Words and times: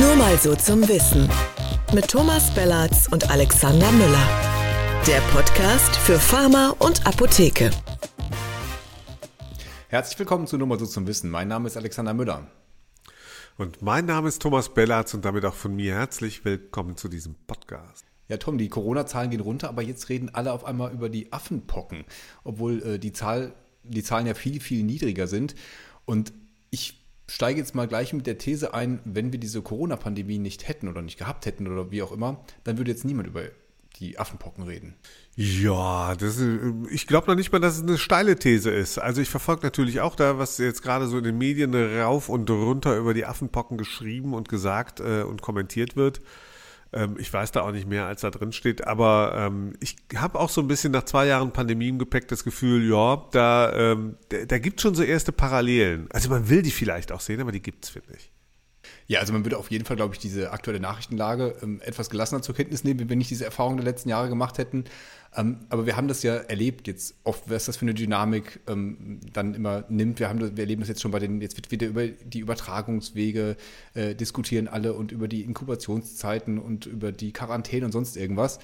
Nur 0.00 0.16
mal 0.16 0.36
so 0.38 0.56
zum 0.56 0.88
Wissen. 0.88 1.30
Mit 1.94 2.08
Thomas 2.08 2.52
Bellatz 2.52 3.06
und 3.12 3.30
Alexander 3.30 3.92
Müller. 3.92 4.28
Der 5.06 5.20
Podcast 5.32 5.94
für 5.94 6.18
Pharma 6.18 6.74
und 6.80 7.06
Apotheke. 7.06 7.70
Herzlich 9.86 10.18
willkommen 10.18 10.48
zu 10.48 10.58
Nur 10.58 10.66
mal 10.66 10.80
so 10.80 10.86
zum 10.86 11.06
Wissen. 11.06 11.30
Mein 11.30 11.46
Name 11.46 11.68
ist 11.68 11.76
Alexander 11.76 12.12
Müller. 12.12 12.48
Und 13.56 13.82
mein 13.82 14.06
Name 14.06 14.26
ist 14.26 14.42
Thomas 14.42 14.74
Bellatz 14.74 15.14
und 15.14 15.24
damit 15.24 15.44
auch 15.44 15.54
von 15.54 15.76
mir 15.76 15.94
herzlich 15.94 16.44
willkommen 16.44 16.96
zu 16.96 17.06
diesem 17.06 17.36
Podcast. 17.46 18.04
Ja, 18.26 18.38
Tom, 18.38 18.58
die 18.58 18.68
Corona-Zahlen 18.68 19.30
gehen 19.30 19.38
runter, 19.42 19.68
aber 19.68 19.82
jetzt 19.82 20.08
reden 20.08 20.28
alle 20.34 20.52
auf 20.52 20.64
einmal 20.64 20.92
über 20.92 21.08
die 21.08 21.32
Affenpocken, 21.32 22.04
obwohl 22.42 22.82
äh, 22.82 22.98
die, 22.98 23.12
Zahl, 23.12 23.54
die 23.84 24.02
Zahlen 24.02 24.26
ja 24.26 24.34
viel, 24.34 24.58
viel 24.58 24.82
niedriger 24.82 25.28
sind. 25.28 25.54
Und 26.04 26.32
ich 26.70 27.03
steige 27.28 27.60
jetzt 27.60 27.74
mal 27.74 27.88
gleich 27.88 28.12
mit 28.12 28.26
der 28.26 28.38
These 28.38 28.74
ein, 28.74 29.00
wenn 29.04 29.32
wir 29.32 29.40
diese 29.40 29.62
Corona-Pandemie 29.62 30.38
nicht 30.38 30.68
hätten 30.68 30.88
oder 30.88 31.02
nicht 31.02 31.18
gehabt 31.18 31.46
hätten 31.46 31.66
oder 31.66 31.90
wie 31.90 32.02
auch 32.02 32.12
immer, 32.12 32.44
dann 32.64 32.78
würde 32.78 32.90
jetzt 32.90 33.04
niemand 33.04 33.28
über 33.28 33.42
die 34.00 34.18
Affenpocken 34.18 34.64
reden. 34.64 34.94
Ja, 35.36 36.14
das 36.16 36.40
ich 36.90 37.06
glaube 37.06 37.28
noch 37.28 37.36
nicht 37.36 37.52
mal, 37.52 37.60
dass 37.60 37.76
es 37.76 37.82
eine 37.82 37.98
steile 37.98 38.36
These 38.36 38.70
ist. 38.70 38.98
Also 38.98 39.20
ich 39.20 39.28
verfolge 39.28 39.62
natürlich 39.62 40.00
auch 40.00 40.16
da, 40.16 40.38
was 40.38 40.58
jetzt 40.58 40.82
gerade 40.82 41.06
so 41.06 41.18
in 41.18 41.24
den 41.24 41.38
Medien 41.38 41.74
rauf 41.74 42.28
und 42.28 42.50
runter 42.50 42.96
über 42.96 43.14
die 43.14 43.24
Affenpocken 43.24 43.78
geschrieben 43.78 44.34
und 44.34 44.48
gesagt 44.48 45.00
äh, 45.00 45.22
und 45.22 45.42
kommentiert 45.42 45.96
wird. 45.96 46.20
Ähm, 46.94 47.16
ich 47.18 47.32
weiß 47.32 47.50
da 47.52 47.62
auch 47.62 47.72
nicht 47.72 47.88
mehr, 47.88 48.06
als 48.06 48.20
da 48.20 48.30
drin 48.30 48.52
steht, 48.52 48.86
aber 48.86 49.34
ähm, 49.36 49.74
ich 49.80 49.96
habe 50.16 50.38
auch 50.38 50.48
so 50.48 50.60
ein 50.60 50.68
bisschen 50.68 50.92
nach 50.92 51.04
zwei 51.04 51.26
Jahren 51.26 51.52
Pandemie 51.52 51.88
im 51.88 51.98
Gepäck 51.98 52.28
das 52.28 52.44
Gefühl, 52.44 52.88
ja, 52.88 53.26
da, 53.32 53.72
ähm, 53.72 54.16
da, 54.28 54.44
da 54.44 54.58
gibt 54.58 54.78
es 54.78 54.82
schon 54.82 54.94
so 54.94 55.02
erste 55.02 55.32
Parallelen. 55.32 56.06
Also 56.12 56.30
man 56.30 56.48
will 56.48 56.62
die 56.62 56.70
vielleicht 56.70 57.10
auch 57.10 57.20
sehen, 57.20 57.40
aber 57.40 57.52
die 57.52 57.62
gibt 57.62 57.84
es, 57.84 57.90
finde 57.90 58.12
ich. 58.16 58.33
Ja, 59.06 59.20
also 59.20 59.32
man 59.32 59.44
würde 59.44 59.58
auf 59.58 59.70
jeden 59.70 59.84
Fall, 59.84 59.96
glaube 59.96 60.14
ich, 60.14 60.20
diese 60.20 60.52
aktuelle 60.52 60.80
Nachrichtenlage 60.80 61.56
ähm, 61.62 61.80
etwas 61.82 62.10
gelassener 62.10 62.42
zur 62.42 62.54
Kenntnis 62.54 62.84
nehmen, 62.84 63.00
wenn 63.00 63.08
wir 63.08 63.16
nicht 63.16 63.30
diese 63.30 63.44
Erfahrung 63.44 63.76
der 63.76 63.84
letzten 63.84 64.08
Jahre 64.08 64.28
gemacht 64.28 64.58
hätten. 64.58 64.84
Ähm, 65.36 65.60
aber 65.68 65.86
wir 65.86 65.96
haben 65.96 66.08
das 66.08 66.22
ja 66.22 66.34
erlebt 66.34 66.86
jetzt 66.86 67.14
oft, 67.24 67.50
was 67.50 67.64
das 67.66 67.76
für 67.76 67.84
eine 67.84 67.94
Dynamik 67.94 68.60
ähm, 68.68 69.20
dann 69.32 69.54
immer 69.54 69.84
nimmt. 69.88 70.20
Wir, 70.20 70.28
haben 70.28 70.38
das, 70.38 70.52
wir 70.56 70.60
erleben 70.62 70.80
das 70.80 70.88
jetzt 70.88 71.02
schon 71.02 71.10
bei 71.10 71.18
den, 71.18 71.40
jetzt 71.40 71.56
wird 71.56 71.70
wieder 71.70 71.86
über 71.86 72.06
die 72.06 72.38
Übertragungswege 72.38 73.56
äh, 73.94 74.14
diskutieren 74.14 74.68
alle 74.68 74.94
und 74.94 75.12
über 75.12 75.28
die 75.28 75.42
Inkubationszeiten 75.42 76.58
und 76.58 76.86
über 76.86 77.12
die 77.12 77.32
Quarantäne 77.32 77.86
und 77.86 77.92
sonst 77.92 78.16
irgendwas. 78.16 78.60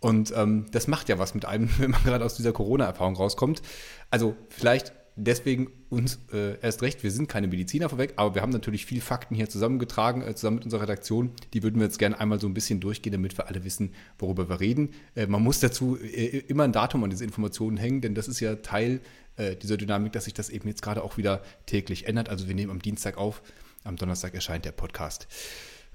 Und 0.00 0.32
ähm, 0.36 0.66
das 0.72 0.88
macht 0.88 1.08
ja 1.08 1.18
was 1.18 1.34
mit 1.34 1.44
einem, 1.44 1.68
wenn 1.78 1.90
man 1.90 2.02
gerade 2.02 2.24
aus 2.24 2.36
dieser 2.36 2.52
Corona-Erfahrung 2.52 3.16
rauskommt. 3.16 3.62
Also 4.10 4.36
vielleicht 4.48 4.92
deswegen 5.16 5.68
uns 5.88 6.18
äh, 6.32 6.60
erst 6.60 6.82
recht, 6.82 7.02
wir 7.02 7.10
sind 7.10 7.28
keine 7.28 7.48
Mediziner 7.48 7.88
vorweg, 7.88 8.14
aber 8.16 8.34
wir 8.34 8.42
haben 8.42 8.50
natürlich 8.50 8.86
viel 8.86 9.00
Fakten 9.00 9.34
hier 9.34 9.48
zusammengetragen, 9.48 10.22
äh, 10.22 10.34
zusammen 10.34 10.56
mit 10.56 10.64
unserer 10.64 10.82
Redaktion. 10.82 11.32
Die 11.54 11.62
würden 11.62 11.78
wir 11.80 11.86
jetzt 11.86 11.98
gerne 11.98 12.20
einmal 12.20 12.38
so 12.38 12.46
ein 12.46 12.54
bisschen 12.54 12.80
durchgehen, 12.80 13.12
damit 13.12 13.36
wir 13.36 13.48
alle 13.48 13.64
wissen, 13.64 13.92
worüber 14.18 14.48
wir 14.48 14.60
reden. 14.60 14.90
Äh, 15.14 15.26
man 15.26 15.42
muss 15.42 15.60
dazu 15.60 15.96
äh, 15.96 16.38
immer 16.48 16.64
ein 16.64 16.72
Datum 16.72 17.02
an 17.02 17.10
diese 17.10 17.24
Informationen 17.24 17.78
hängen, 17.78 18.02
denn 18.02 18.14
das 18.14 18.28
ist 18.28 18.40
ja 18.40 18.56
Teil 18.56 19.00
äh, 19.36 19.56
dieser 19.56 19.76
Dynamik, 19.76 20.12
dass 20.12 20.24
sich 20.24 20.34
das 20.34 20.50
eben 20.50 20.68
jetzt 20.68 20.82
gerade 20.82 21.02
auch 21.02 21.16
wieder 21.16 21.42
täglich 21.64 22.06
ändert. 22.06 22.28
Also 22.28 22.46
wir 22.46 22.54
nehmen 22.54 22.70
am 22.70 22.82
Dienstag 22.82 23.16
auf, 23.16 23.42
am 23.84 23.96
Donnerstag 23.96 24.34
erscheint 24.34 24.64
der 24.66 24.72
Podcast. 24.72 25.26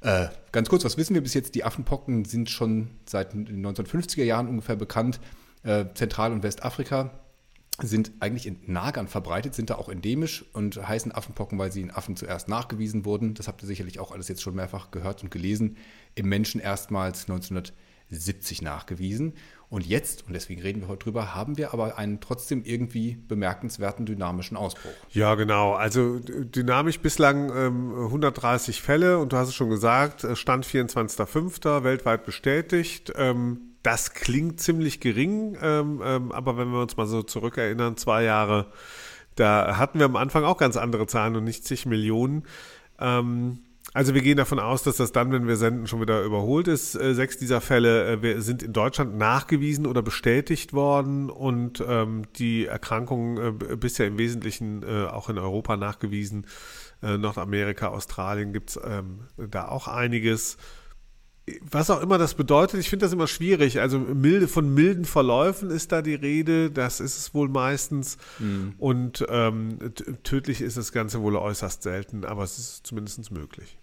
Äh, 0.01 0.27
ganz 0.51 0.67
kurz, 0.67 0.83
was 0.83 0.97
wissen 0.97 1.13
wir 1.13 1.21
bis 1.21 1.35
jetzt? 1.35 1.53
Die 1.53 1.63
Affenpocken 1.63 2.25
sind 2.25 2.49
schon 2.49 2.89
seit 3.05 3.33
den 3.33 3.63
1950er 3.65 4.23
Jahren 4.23 4.47
ungefähr 4.47 4.75
bekannt. 4.75 5.19
Zentral- 5.93 6.31
und 6.31 6.41
Westafrika 6.41 7.11
sind 7.81 8.11
eigentlich 8.19 8.47
in 8.47 8.59
Nagern 8.65 9.07
verbreitet, 9.07 9.55
sind 9.55 9.69
da 9.69 9.75
auch 9.75 9.89
endemisch 9.89 10.45
und 10.53 10.87
heißen 10.87 11.11
Affenpocken, 11.11 11.57
weil 11.57 11.71
sie 11.71 11.81
in 11.81 11.91
Affen 11.91 12.15
zuerst 12.15 12.47
nachgewiesen 12.47 13.05
wurden. 13.05 13.33
Das 13.33 13.47
habt 13.47 13.63
ihr 13.63 13.67
sicherlich 13.67 13.99
auch 13.99 14.11
alles 14.11 14.27
jetzt 14.27 14.41
schon 14.41 14.55
mehrfach 14.55 14.91
gehört 14.91 15.23
und 15.23 15.31
gelesen. 15.31 15.77
Im 16.15 16.29
Menschen 16.29 16.61
erstmals 16.61 17.29
1970 17.29 18.61
nachgewiesen. 18.61 19.33
Und 19.69 19.85
jetzt, 19.85 20.27
und 20.27 20.33
deswegen 20.33 20.61
reden 20.61 20.81
wir 20.81 20.89
heute 20.89 21.05
drüber, 21.05 21.33
haben 21.33 21.57
wir 21.57 21.73
aber 21.73 21.97
einen 21.97 22.19
trotzdem 22.19 22.63
irgendwie 22.65 23.17
bemerkenswerten 23.27 24.05
dynamischen 24.05 24.57
Ausbruch. 24.57 24.91
Ja, 25.11 25.35
genau. 25.35 25.73
Also 25.73 26.19
dynamisch 26.19 26.99
bislang 26.99 27.49
ähm, 27.55 27.93
130 27.95 28.81
Fälle 28.81 29.17
und 29.17 29.31
du 29.31 29.37
hast 29.37 29.47
es 29.47 29.55
schon 29.55 29.69
gesagt, 29.69 30.25
äh, 30.25 30.35
Stand 30.35 30.65
24.05. 30.65 31.83
weltweit 31.85 32.25
bestätigt. 32.25 33.13
Ähm, 33.15 33.70
das 33.83 34.13
klingt 34.13 34.59
ziemlich 34.59 34.99
gering, 34.99 35.57
ähm, 35.61 36.01
ähm, 36.03 36.31
aber 36.31 36.57
wenn 36.57 36.69
wir 36.69 36.81
uns 36.81 36.97
mal 36.97 37.07
so 37.07 37.23
zurückerinnern, 37.23 37.97
zwei 37.97 38.23
Jahre, 38.23 38.67
da 39.35 39.77
hatten 39.77 39.99
wir 39.99 40.05
am 40.05 40.15
Anfang 40.15 40.43
auch 40.43 40.57
ganz 40.57 40.77
andere 40.77 41.07
Zahlen 41.07 41.35
und 41.35 41.43
nicht 41.43 41.65
zig 41.65 41.85
Millionen. 41.85 42.43
Ähm, 42.99 43.59
also 43.93 44.13
wir 44.13 44.21
gehen 44.21 44.37
davon 44.37 44.59
aus, 44.59 44.83
dass 44.83 44.97
das 44.97 45.11
dann, 45.11 45.31
wenn 45.31 45.47
wir 45.47 45.57
senden, 45.57 45.87
schon 45.87 45.99
wieder 45.99 46.21
überholt 46.21 46.67
ist. 46.67 46.95
Äh, 46.95 47.13
sechs 47.13 47.37
dieser 47.37 47.59
Fälle 47.59 48.21
äh, 48.21 48.39
sind 48.39 48.63
in 48.63 48.71
Deutschland 48.71 49.17
nachgewiesen 49.17 49.85
oder 49.85 50.01
bestätigt 50.01 50.71
worden 50.71 51.29
und 51.29 51.83
ähm, 51.85 52.23
die 52.37 52.67
Erkrankungen 52.67 53.59
äh, 53.61 53.75
bisher 53.75 54.07
im 54.07 54.17
Wesentlichen 54.17 54.83
auch 54.83 55.29
in 55.29 55.37
Europa 55.37 55.77
nachgewiesen. 55.77 56.45
Nordamerika, 57.01 57.87
Australien 57.87 58.53
gibt's 58.53 58.79
ähm, 58.83 59.21
da 59.37 59.67
auch 59.67 59.87
einiges 59.87 60.57
was 61.61 61.89
auch 61.89 62.01
immer 62.01 62.17
das 62.17 62.35
bedeutet, 62.35 62.79
ich 62.79 62.89
finde 62.89 63.05
das 63.05 63.13
immer 63.13 63.27
schwierig. 63.27 63.79
Also 63.79 63.99
milde, 63.99 64.47
von 64.47 64.73
milden 64.73 65.05
Verläufen 65.05 65.69
ist 65.69 65.91
da 65.91 66.01
die 66.01 66.15
Rede, 66.15 66.71
das 66.71 66.99
ist 66.99 67.17
es 67.17 67.33
wohl 67.33 67.49
meistens. 67.49 68.17
Mhm. 68.39 68.73
Und 68.77 69.25
ähm, 69.29 69.79
tödlich 70.23 70.61
ist 70.61 70.77
das 70.77 70.91
Ganze 70.91 71.21
wohl 71.21 71.35
äußerst 71.35 71.83
selten, 71.83 72.25
aber 72.25 72.43
es 72.43 72.57
ist 72.57 72.87
zumindest 72.87 73.31
möglich. 73.31 73.77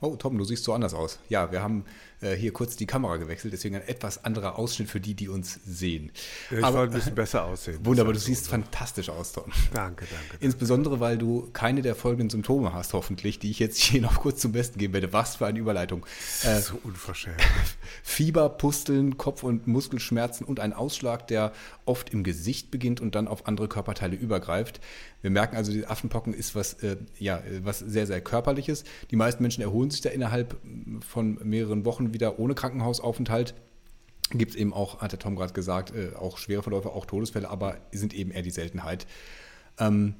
Oh, 0.00 0.14
Tom, 0.14 0.38
du 0.38 0.44
siehst 0.44 0.62
so 0.62 0.72
anders 0.72 0.94
aus. 0.94 1.18
Ja, 1.28 1.50
wir 1.50 1.60
haben 1.60 1.84
äh, 2.20 2.34
hier 2.34 2.52
kurz 2.52 2.76
die 2.76 2.86
Kamera 2.86 3.16
gewechselt, 3.16 3.52
deswegen 3.52 3.76
ein 3.76 3.86
etwas 3.86 4.24
anderer 4.24 4.58
Ausschnitt 4.58 4.88
für 4.88 5.00
die, 5.00 5.14
die 5.14 5.28
uns 5.28 5.60
sehen. 5.64 6.10
Ich 6.50 6.64
Aber, 6.64 6.78
wollte 6.78 6.94
ein 6.94 6.98
bisschen 6.98 7.14
besser 7.14 7.44
aussehen. 7.44 7.78
Wunderbar, 7.84 8.12
du 8.12 8.18
siehst 8.18 8.46
so. 8.46 8.50
fantastisch 8.50 9.08
aus, 9.08 9.32
Tom. 9.32 9.44
Danke, 9.72 10.04
danke, 10.04 10.06
danke. 10.30 10.44
Insbesondere, 10.44 11.00
weil 11.00 11.18
du 11.18 11.48
keine 11.52 11.82
der 11.82 11.94
folgenden 11.94 12.30
Symptome 12.30 12.72
hast, 12.72 12.92
hoffentlich, 12.92 13.38
die 13.38 13.50
ich 13.50 13.58
jetzt 13.58 13.78
hier 13.78 14.00
noch 14.02 14.20
kurz 14.20 14.40
zum 14.40 14.52
Besten 14.52 14.78
geben 14.78 14.94
werde. 14.94 15.12
Was 15.12 15.36
für 15.36 15.46
eine 15.46 15.58
Überleitung. 15.58 16.04
Äh, 16.42 16.60
so 16.60 16.78
unverschämt. 16.82 17.36
Fieber, 18.02 18.48
Pusteln, 18.48 19.16
Kopf- 19.16 19.42
und 19.42 19.66
Muskelschmerzen 19.66 20.44
und 20.46 20.60
ein 20.60 20.72
Ausschlag, 20.72 21.26
der 21.28 21.52
oft 21.84 22.10
im 22.10 22.24
Gesicht 22.24 22.70
beginnt 22.70 23.00
und 23.00 23.14
dann 23.14 23.28
auf 23.28 23.46
andere 23.46 23.68
Körperteile 23.68 24.16
übergreift. 24.16 24.80
Wir 25.20 25.30
merken 25.30 25.56
also, 25.56 25.72
die 25.72 25.86
Affenpocken 25.86 26.32
ist 26.32 26.54
was, 26.54 26.74
äh, 26.74 26.96
ja, 27.18 27.42
was 27.62 27.80
sehr, 27.80 28.06
sehr 28.06 28.20
körperliches. 28.20 28.84
Die 29.10 29.16
meisten 29.16 29.42
Menschen 29.42 29.62
erholen 29.62 29.90
sich 29.90 30.00
da 30.00 30.10
innerhalb 30.10 30.56
von 31.00 31.38
mehreren 31.42 31.84
Wochen 31.84 32.07
wieder 32.12 32.38
ohne 32.38 32.54
Krankenhausaufenthalt. 32.54 33.54
Gibt 34.30 34.52
es 34.52 34.56
eben 34.56 34.74
auch, 34.74 35.00
hat 35.00 35.12
der 35.12 35.18
Tom 35.18 35.36
gerade 35.36 35.52
gesagt, 35.52 35.94
äh, 35.94 36.14
auch 36.16 36.38
schwere 36.38 36.62
Verläufe, 36.62 36.90
auch 36.90 37.06
Todesfälle, 37.06 37.48
aber 37.48 37.78
sind 37.92 38.12
eben 38.14 38.30
eher 38.30 38.42
die 38.42 38.50
Seltenheit. 38.50 39.06
Ähm, 39.78 40.14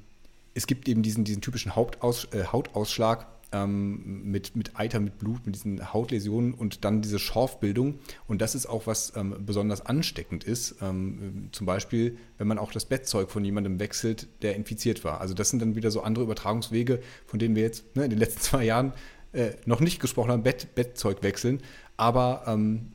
es 0.54 0.66
gibt 0.66 0.88
eben 0.88 1.02
diesen, 1.02 1.24
diesen 1.24 1.42
typischen 1.42 1.76
Hauptaus, 1.76 2.24
äh, 2.32 2.44
Hautausschlag, 2.44 3.26
ähm, 3.52 4.30
mit, 4.30 4.56
mit 4.56 4.78
Eiter, 4.78 5.00
mit 5.00 5.18
Blut, 5.18 5.46
mit 5.46 5.54
diesen 5.54 5.92
Hautläsionen 5.92 6.52
und 6.52 6.84
dann 6.84 7.02
diese 7.02 7.18
Schorfbildung. 7.18 7.98
Und 8.26 8.42
das 8.42 8.54
ist 8.54 8.66
auch, 8.66 8.86
was 8.86 9.12
ähm, 9.16 9.36
besonders 9.44 9.84
ansteckend 9.84 10.44
ist. 10.44 10.76
Ähm, 10.82 11.48
zum 11.52 11.66
Beispiel, 11.66 12.18
wenn 12.36 12.46
man 12.46 12.58
auch 12.58 12.72
das 12.72 12.84
Bettzeug 12.84 13.30
von 13.30 13.44
jemandem 13.44 13.80
wechselt, 13.80 14.28
der 14.42 14.54
infiziert 14.54 15.04
war. 15.04 15.20
Also 15.20 15.34
das 15.34 15.50
sind 15.50 15.60
dann 15.60 15.76
wieder 15.76 15.90
so 15.90 16.02
andere 16.02 16.24
Übertragungswege, 16.24 17.00
von 17.26 17.38
denen 17.38 17.56
wir 17.56 17.62
jetzt 17.62 17.96
ne, 17.96 18.04
in 18.04 18.10
den 18.10 18.18
letzten 18.18 18.40
zwei 18.42 18.64
Jahren 18.64 18.92
äh, 19.32 19.50
noch 19.66 19.80
nicht 19.80 20.00
gesprochen 20.00 20.30
haben, 20.30 20.42
Bett, 20.42 20.74
Bettzeug 20.74 21.22
wechseln. 21.22 21.62
Aber 21.96 22.44
ähm, 22.46 22.92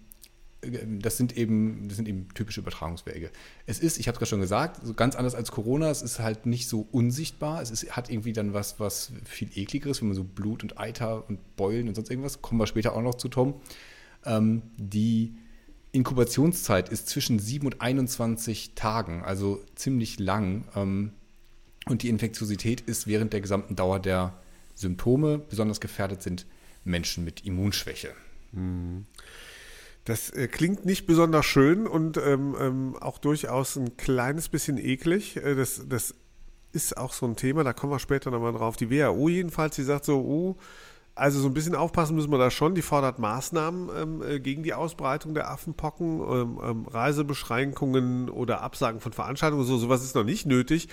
das 0.99 1.17
sind 1.17 1.35
eben, 1.37 1.87
das 1.87 1.97
sind 1.97 2.07
eben 2.07 2.29
typische 2.33 2.61
Übertragungswege. 2.61 3.31
Es 3.65 3.79
ist, 3.79 3.97
ich 3.97 4.07
habe 4.07 4.15
es 4.15 4.19
gerade 4.19 4.29
schon 4.29 4.39
gesagt, 4.39 4.79
so 4.83 4.93
ganz 4.93 5.15
anders 5.15 5.35
als 5.35 5.51
Corona. 5.51 5.89
Es 5.89 6.01
ist 6.01 6.19
halt 6.19 6.45
nicht 6.45 6.67
so 6.67 6.87
unsichtbar. 6.91 7.61
Es 7.61 7.71
ist, 7.71 7.95
hat 7.95 8.09
irgendwie 8.09 8.33
dann 8.33 8.53
was, 8.53 8.79
was 8.79 9.11
viel 9.25 9.49
ekligeres, 9.55 10.01
wenn 10.01 10.09
man 10.09 10.15
so 10.15 10.23
Blut 10.23 10.63
und 10.63 10.79
Eiter 10.79 11.27
und 11.27 11.55
Beulen 11.55 11.87
und 11.87 11.95
sonst 11.95 12.09
irgendwas. 12.09 12.41
Kommen 12.41 12.59
wir 12.59 12.67
später 12.67 12.93
auch 12.95 13.01
noch 13.01 13.15
zu 13.15 13.27
Tom. 13.27 13.55
Ähm, 14.25 14.63
die 14.77 15.35
Inkubationszeit 15.91 16.89
ist 16.89 17.07
zwischen 17.09 17.39
7 17.39 17.65
und 17.65 17.81
21 17.81 18.73
Tagen, 18.75 19.23
also 19.23 19.63
ziemlich 19.75 20.19
lang. 20.19 20.65
Ähm, 20.75 21.11
und 21.85 22.01
die 22.03 22.09
Infektiosität 22.09 22.81
ist 22.81 23.07
während 23.07 23.33
der 23.33 23.41
gesamten 23.41 23.75
Dauer 23.75 23.99
der 23.99 24.33
Symptome. 24.83 25.39
Besonders 25.39 25.81
gefährdet 25.81 26.21
sind 26.21 26.45
Menschen 26.83 27.23
mit 27.23 27.45
Immunschwäche. 27.45 28.13
Mhm. 28.51 29.05
Das 30.05 30.29
äh, 30.31 30.47
klingt 30.47 30.85
nicht 30.85 31.05
besonders 31.05 31.45
schön 31.45 31.87
und 31.87 32.17
ähm, 32.17 32.55
ähm, 32.59 32.95
auch 32.99 33.17
durchaus 33.17 33.77
ein 33.77 33.95
kleines 33.95 34.49
bisschen 34.49 34.77
eklig. 34.77 35.37
Äh, 35.37 35.55
das, 35.55 35.81
das 35.87 36.13
ist 36.73 36.97
auch 36.97 37.13
so 37.13 37.25
ein 37.25 37.35
Thema, 37.35 37.63
da 37.63 37.71
kommen 37.71 37.93
wir 37.93 37.99
später 37.99 38.29
nochmal 38.31 38.51
drauf. 38.51 38.75
Die 38.75 38.89
WHO 38.89 39.29
jedenfalls, 39.29 39.75
die 39.75 39.83
sagt 39.83 40.05
so, 40.05 40.19
oh, 40.19 40.57
also 41.15 41.39
so 41.39 41.47
ein 41.47 41.53
bisschen 41.53 41.75
aufpassen 41.75 42.15
müssen 42.15 42.31
wir 42.31 42.39
da 42.39 42.49
schon. 42.49 42.75
Die 42.75 42.81
fordert 42.81 43.19
Maßnahmen 43.19 43.89
ähm, 43.95 44.21
äh, 44.23 44.39
gegen 44.39 44.63
die 44.63 44.73
Ausbreitung 44.73 45.35
der 45.35 45.49
Affenpocken, 45.49 46.19
ähm, 46.21 46.59
ähm, 46.61 46.85
Reisebeschränkungen 46.87 48.29
oder 48.29 48.61
Absagen 48.61 48.99
von 48.99 49.13
Veranstaltungen. 49.13 49.63
So 49.63 49.77
sowas 49.77 50.03
ist 50.03 50.15
noch 50.15 50.23
nicht 50.23 50.47
nötig. 50.47 50.89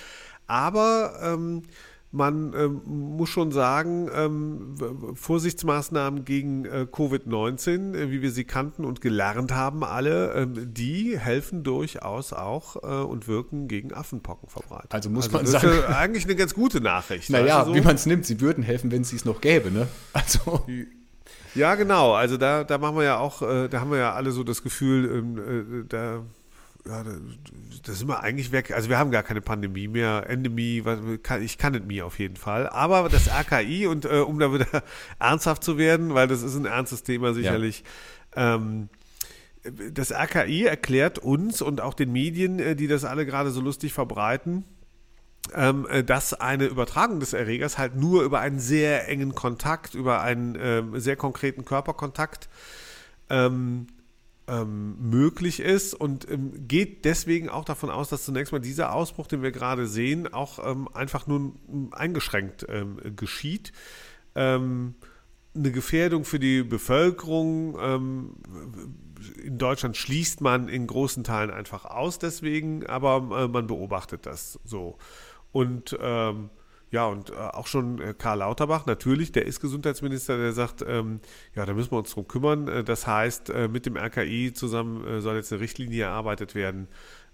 Aber 0.47 1.19
ähm, 1.23 1.63
man 2.12 2.53
ähm, 2.55 2.83
muss 2.87 3.29
schon 3.29 3.53
sagen, 3.53 4.09
ähm, 4.12 5.15
Vorsichtsmaßnahmen 5.15 6.25
gegen 6.25 6.65
äh, 6.65 6.87
Covid-19, 6.91 7.95
äh, 7.95 8.11
wie 8.11 8.21
wir 8.21 8.33
sie 8.33 8.45
kannten 8.45 8.85
und 8.85 9.01
gelernt 9.01 9.53
haben, 9.53 9.85
alle, 9.85 10.33
ähm, 10.35 10.75
die 10.75 11.19
helfen 11.19 11.62
durchaus 11.62 12.33
auch 12.33 12.77
äh, 12.83 13.05
und 13.05 13.29
wirken 13.29 13.69
gegen 13.69 13.95
Affenpockenverbreitung. 13.95 14.91
Also 14.91 15.09
muss 15.09 15.27
also 15.27 15.37
man 15.37 15.45
das 15.45 15.62
sagen. 15.62 15.79
ist 15.79 15.85
eigentlich 15.85 16.25
eine 16.25 16.35
ganz 16.35 16.55
gute 16.55 16.81
Nachricht. 16.81 17.31
Naja, 17.31 17.65
du 17.65 17.71
so? 17.71 17.77
wie 17.77 17.81
man 17.81 17.95
es 17.95 18.07
nimmt, 18.07 18.27
sie 18.27 18.41
würden 18.41 18.65
helfen, 18.65 18.91
wenn 18.91 19.03
es 19.03 19.13
es 19.13 19.25
noch 19.25 19.41
gäbe, 19.41 19.71
ne? 19.71 19.87
Also. 20.13 20.65
Ja, 21.55 21.75
genau. 21.75 22.13
Also 22.13 22.37
da, 22.37 22.65
da 22.65 22.79
machen 22.79 22.97
wir 22.97 23.05
ja 23.05 23.19
auch, 23.19 23.43
äh, 23.43 23.69
da 23.69 23.81
haben 23.81 23.91
wir 23.91 23.99
ja 23.99 24.15
alle 24.15 24.31
so 24.31 24.45
das 24.45 24.63
Gefühl, 24.63 25.11
ähm, 25.13 25.83
äh, 25.83 25.85
da, 25.89 26.23
ja, 26.87 27.03
da, 27.03 27.11
da 27.85 27.93
sind 27.93 28.09
wir 28.09 28.23
eigentlich 28.23 28.53
weg. 28.53 28.73
Also 28.73 28.88
wir 28.88 28.99
haben 28.99 29.11
gar 29.11 29.23
keine 29.23 29.41
Pandemie 29.41 29.88
mehr, 29.88 30.25
Endemie, 30.29 30.82
ich 31.41 31.59
kann 31.59 31.75
es 31.75 31.82
mir 31.85 32.06
auf 32.06 32.19
jeden 32.19 32.37
Fall. 32.37 32.69
Aber 32.69 33.09
das 33.09 33.29
RKI 33.29 33.87
und 33.87 34.05
äh, 34.05 34.21
um 34.21 34.38
da 34.38 34.53
wieder 34.53 34.67
ernsthaft 35.19 35.62
zu 35.62 35.79
werden, 35.79 36.15
weil 36.15 36.29
das 36.29 36.43
ist 36.43 36.56
ein 36.56 36.65
ernstes 36.65 37.03
Thema 37.03 37.35
sicherlich. 37.35 37.85
Ähm, 38.35 38.88
das 39.93 40.11
RKI 40.11 40.65
erklärt 40.65 41.19
uns 41.19 41.61
und 41.61 41.81
auch 41.81 41.94
den 41.94 42.12
Medien, 42.12 42.59
äh, 42.59 42.77
die 42.77 42.87
das 42.87 43.05
alle 43.05 43.27
gerade 43.27 43.50
so 43.50 43.61
lustig 43.61 43.93
verbreiten, 43.93 44.65
ähm, 45.55 45.87
äh, 45.91 46.03
dass 46.03 46.32
eine 46.32 46.65
Übertragung 46.65 47.21
des 47.21 47.35
Erregers 47.35 47.77
halt 47.77 47.94
nur 47.97 48.23
über 48.23 48.41
einen 48.41 48.59
sehr 48.59 49.09
engen 49.09 49.35
Kontakt, 49.35 49.94
über 49.94 50.23
einen 50.23 50.56
ähm, 50.59 50.99
sehr 50.99 51.17
konkreten 51.17 51.65
Körperkontakt 51.65 52.49
ähm, 53.29 53.87
ähm, 54.50 54.97
möglich 54.99 55.61
ist 55.61 55.94
und 55.94 56.29
ähm, 56.29 56.67
geht 56.67 57.05
deswegen 57.05 57.49
auch 57.49 57.64
davon 57.64 57.88
aus, 57.88 58.08
dass 58.08 58.25
zunächst 58.25 58.52
mal 58.52 58.58
dieser 58.58 58.93
Ausbruch, 58.93 59.29
den 59.29 59.43
wir 59.43 59.52
gerade 59.52 59.87
sehen, 59.87 60.32
auch 60.32 60.58
ähm, 60.64 60.88
einfach 60.93 61.26
nur 61.26 61.52
eingeschränkt 61.93 62.67
ähm, 62.69 62.99
geschieht. 63.14 63.73
Ähm, 64.35 64.97
eine 65.55 65.70
Gefährdung 65.73 66.25
für 66.25 66.38
die 66.38 66.62
Bevölkerung 66.62 67.76
ähm, 67.81 68.35
in 69.43 69.58
Deutschland 69.58 69.97
schließt 69.97 70.41
man 70.41 70.69
in 70.69 70.87
großen 70.87 71.25
Teilen 71.25 71.50
einfach 71.50 71.85
aus 71.85 72.19
deswegen, 72.19 72.87
aber 72.87 73.44
äh, 73.44 73.49
man 73.49 73.67
beobachtet 73.67 74.26
das 74.26 74.58
so. 74.64 74.99
Und 75.53 75.96
ähm, 76.00 76.50
ja, 76.91 77.07
und 77.07 77.31
äh, 77.31 77.35
auch 77.35 77.67
schon 77.67 78.01
äh, 78.01 78.15
Karl 78.17 78.39
Lauterbach, 78.39 78.87
natürlich, 78.87 79.33
der 79.33 79.47
ist 79.47 79.61
Gesundheitsminister, 79.61 80.37
der 80.37 80.53
sagt, 80.53 80.85
ähm, 80.87 81.21
ja, 81.55 81.65
da 81.65 81.73
müssen 81.73 81.93
wir 81.93 81.99
uns 81.99 82.11
drum 82.13 82.27
kümmern. 82.27 82.67
Äh, 82.69 82.85
das 82.85 83.07
heißt, 83.07 83.51
äh, 83.51 83.69
mit 83.69 83.87
dem 83.87 83.97
RKI 83.97 84.53
zusammen 84.53 85.07
äh, 85.07 85.21
soll 85.21 85.37
jetzt 85.37 85.53
eine 85.53 85.61
Richtlinie 85.61 86.05
erarbeitet 86.05 86.55
werden, 86.55 86.89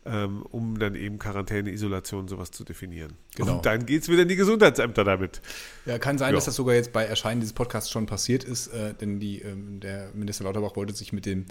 ähm, 0.04 0.42
um 0.42 0.78
dann 0.78 0.94
eben 0.94 1.18
Quarantäne, 1.18 1.70
Isolation, 1.72 2.28
sowas 2.28 2.50
zu 2.50 2.64
definieren. 2.64 3.14
Genau. 3.34 3.56
Und 3.56 3.66
dann 3.66 3.86
geht 3.86 4.02
es 4.02 4.08
wieder 4.08 4.22
in 4.22 4.28
die 4.28 4.36
Gesundheitsämter 4.36 5.04
damit. 5.04 5.40
Ja, 5.86 5.98
kann 5.98 6.18
sein, 6.18 6.28
Ja. 6.30 6.34
dass 6.36 6.44
das 6.44 6.54
sogar 6.54 6.74
jetzt 6.74 6.92
bei 6.92 7.04
Erscheinen 7.04 7.40
dieses 7.40 7.54
Podcasts 7.54 7.90
schon 7.90 8.06
passiert 8.06 8.44
ist, 8.44 8.68
äh, 8.68 8.94
denn 8.94 9.20
die, 9.20 9.40
ähm, 9.40 9.80
der 9.80 10.10
Minister 10.14 10.44
Lauterbach 10.44 10.76
wollte 10.76 10.94
sich 10.94 11.12
mit 11.12 11.24
dem 11.26 11.46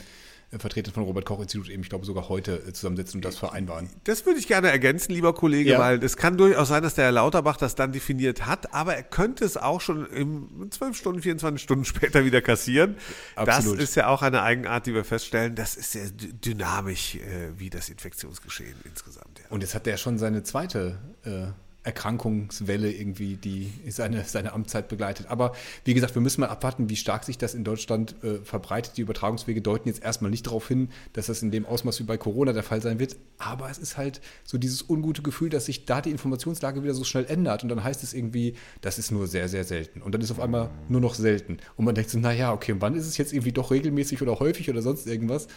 äh, 0.55 0.59
Vertreter 0.59 0.91
von 0.91 1.03
Robert 1.03 1.25
Koch 1.25 1.39
Institut 1.41 1.69
eben, 1.69 1.83
ich 1.83 1.89
glaube, 1.89 2.05
sogar 2.05 2.29
heute 2.29 2.63
äh, 2.67 2.73
zusammensetzen 2.73 3.17
und 3.17 3.25
das 3.25 3.37
vereinbaren. 3.37 3.89
Das 4.05 4.25
würde 4.25 4.39
ich 4.39 4.47
gerne 4.47 4.69
ergänzen, 4.69 5.11
lieber 5.13 5.33
Kollege, 5.33 5.71
Ja. 5.71 5.79
weil 5.79 6.03
es 6.03 6.17
kann 6.17 6.37
durchaus 6.37 6.67
sein, 6.69 6.83
dass 6.83 6.95
der 6.95 7.05
Herr 7.05 7.11
Lauterbach 7.11 7.57
das 7.57 7.75
dann 7.75 7.91
definiert 7.91 8.45
hat, 8.45 8.73
aber 8.73 8.95
er 8.95 9.03
könnte 9.03 9.45
es 9.45 9.57
auch 9.57 9.81
schon 9.81 10.05
im 10.07 10.67
12 10.71 10.95
Stunden, 10.97 11.21
24 11.21 11.61
Stunden 11.61 11.85
später 11.85 12.25
wieder 12.25 12.41
kassieren. 12.41 12.95
Absolut. 13.35 13.77
Das 13.79 13.89
ist 13.89 13.95
ja 13.95 14.07
auch 14.07 14.21
eine 14.21 14.41
Eigenart, 14.41 14.85
die 14.85 14.93
wir 14.93 15.03
feststellen. 15.03 15.55
Das 15.55 15.75
ist 15.75 15.91
sehr 15.91 16.09
dy- 16.09 16.33
dynamisch, 16.33 17.15
äh, 17.15 17.51
wie 17.57 17.69
das 17.69 17.89
Infektionsgeschehen 17.89 18.75
insgesamt. 18.85 19.39
Ja. 19.39 19.45
Und 19.49 19.61
jetzt 19.61 19.75
hat 19.75 19.85
er 19.87 19.97
schon 19.97 20.17
seine 20.17 20.43
zweite 20.43 20.97
äh, 21.23 21.47
Erkrankungswelle 21.85 22.91
irgendwie, 22.91 23.37
die 23.37 23.71
seine, 23.89 24.23
seine 24.23 24.53
Amtszeit 24.53 24.87
begleitet. 24.87 25.27
Aber 25.27 25.53
wie 25.83 25.93
gesagt, 25.93 26.15
wir 26.15 26.21
müssen 26.21 26.41
mal 26.41 26.47
abwarten, 26.47 26.89
wie 26.89 26.95
stark 26.95 27.23
sich 27.23 27.37
das 27.37 27.53
in 27.53 27.63
Deutschland 27.63 28.15
äh, 28.23 28.39
verbreitet. 28.43 28.97
Die 28.97 29.01
Übertragungswege 29.01 29.61
deuten 29.61 29.87
jetzt 29.87 30.03
erstmal 30.03 30.31
nicht 30.31 30.47
darauf 30.47 30.67
hin, 30.67 30.89
dass 31.13 31.27
das 31.27 31.41
in 31.41 31.51
dem 31.51 31.65
Ausmaß 31.65 31.99
wie 31.99 32.03
bei 32.03 32.17
Corona 32.17 32.53
der 32.53 32.63
Fall 32.63 32.81
sein 32.81 32.99
wird. 32.99 33.15
Aber 33.37 33.69
es 33.69 33.77
ist 33.77 33.97
halt 33.97 34.19
so 34.43 34.57
dieses 34.57 34.89
ungute 34.89 35.21
Gefühl, 35.21 35.49
dass 35.49 35.65
sich 35.65 35.85
da 35.85 36.01
die 36.01 36.11
Informationslage 36.11 36.83
wieder 36.83 36.93
so 36.93 37.03
schnell 37.03 37.25
ändert. 37.25 37.63
Und 37.63 37.69
dann 37.69 37.83
heißt 37.83 38.03
es 38.03 38.13
irgendwie, 38.13 38.55
das 38.81 38.97
ist 38.97 39.11
nur 39.11 39.27
sehr, 39.27 39.47
sehr 39.47 39.63
selten. 39.63 40.01
Und 40.01 40.13
dann 40.13 40.21
ist 40.21 40.31
auf 40.31 40.39
einmal 40.39 40.71
nur 40.89 41.01
noch 41.01 41.13
selten. 41.13 41.57
Und 41.77 41.85
man 41.85 41.95
denkt 41.95 42.09
so, 42.09 42.17
naja, 42.17 42.51
okay, 42.51 42.75
wann 42.79 42.95
ist 42.95 43.05
es 43.05 43.17
jetzt 43.17 43.31
irgendwie 43.31 43.51
doch 43.51 43.71
regelmäßig 43.71 44.21
oder 44.21 44.39
häufig 44.39 44.69
oder 44.69 44.81
sonst 44.81 45.05
irgendwas? 45.05 45.47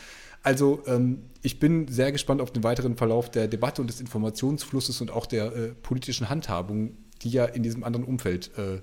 Also 0.42 0.82
ähm, 0.86 1.24
ich 1.42 1.58
bin 1.58 1.88
sehr 1.88 2.12
gespannt 2.12 2.40
auf 2.40 2.52
den 2.52 2.62
weiteren 2.62 2.96
Verlauf 2.96 3.30
der 3.30 3.48
Debatte 3.48 3.80
und 3.80 3.88
des 3.88 4.00
Informationsflusses 4.00 5.00
und 5.00 5.10
auch 5.10 5.26
der 5.26 5.54
äh, 5.54 5.68
politischen 5.68 6.28
Handhabung, 6.28 6.96
die 7.22 7.30
ja 7.30 7.44
in 7.44 7.62
diesem 7.62 7.84
anderen 7.84 8.04
Umfeld 8.04 8.50
äh, 8.56 8.80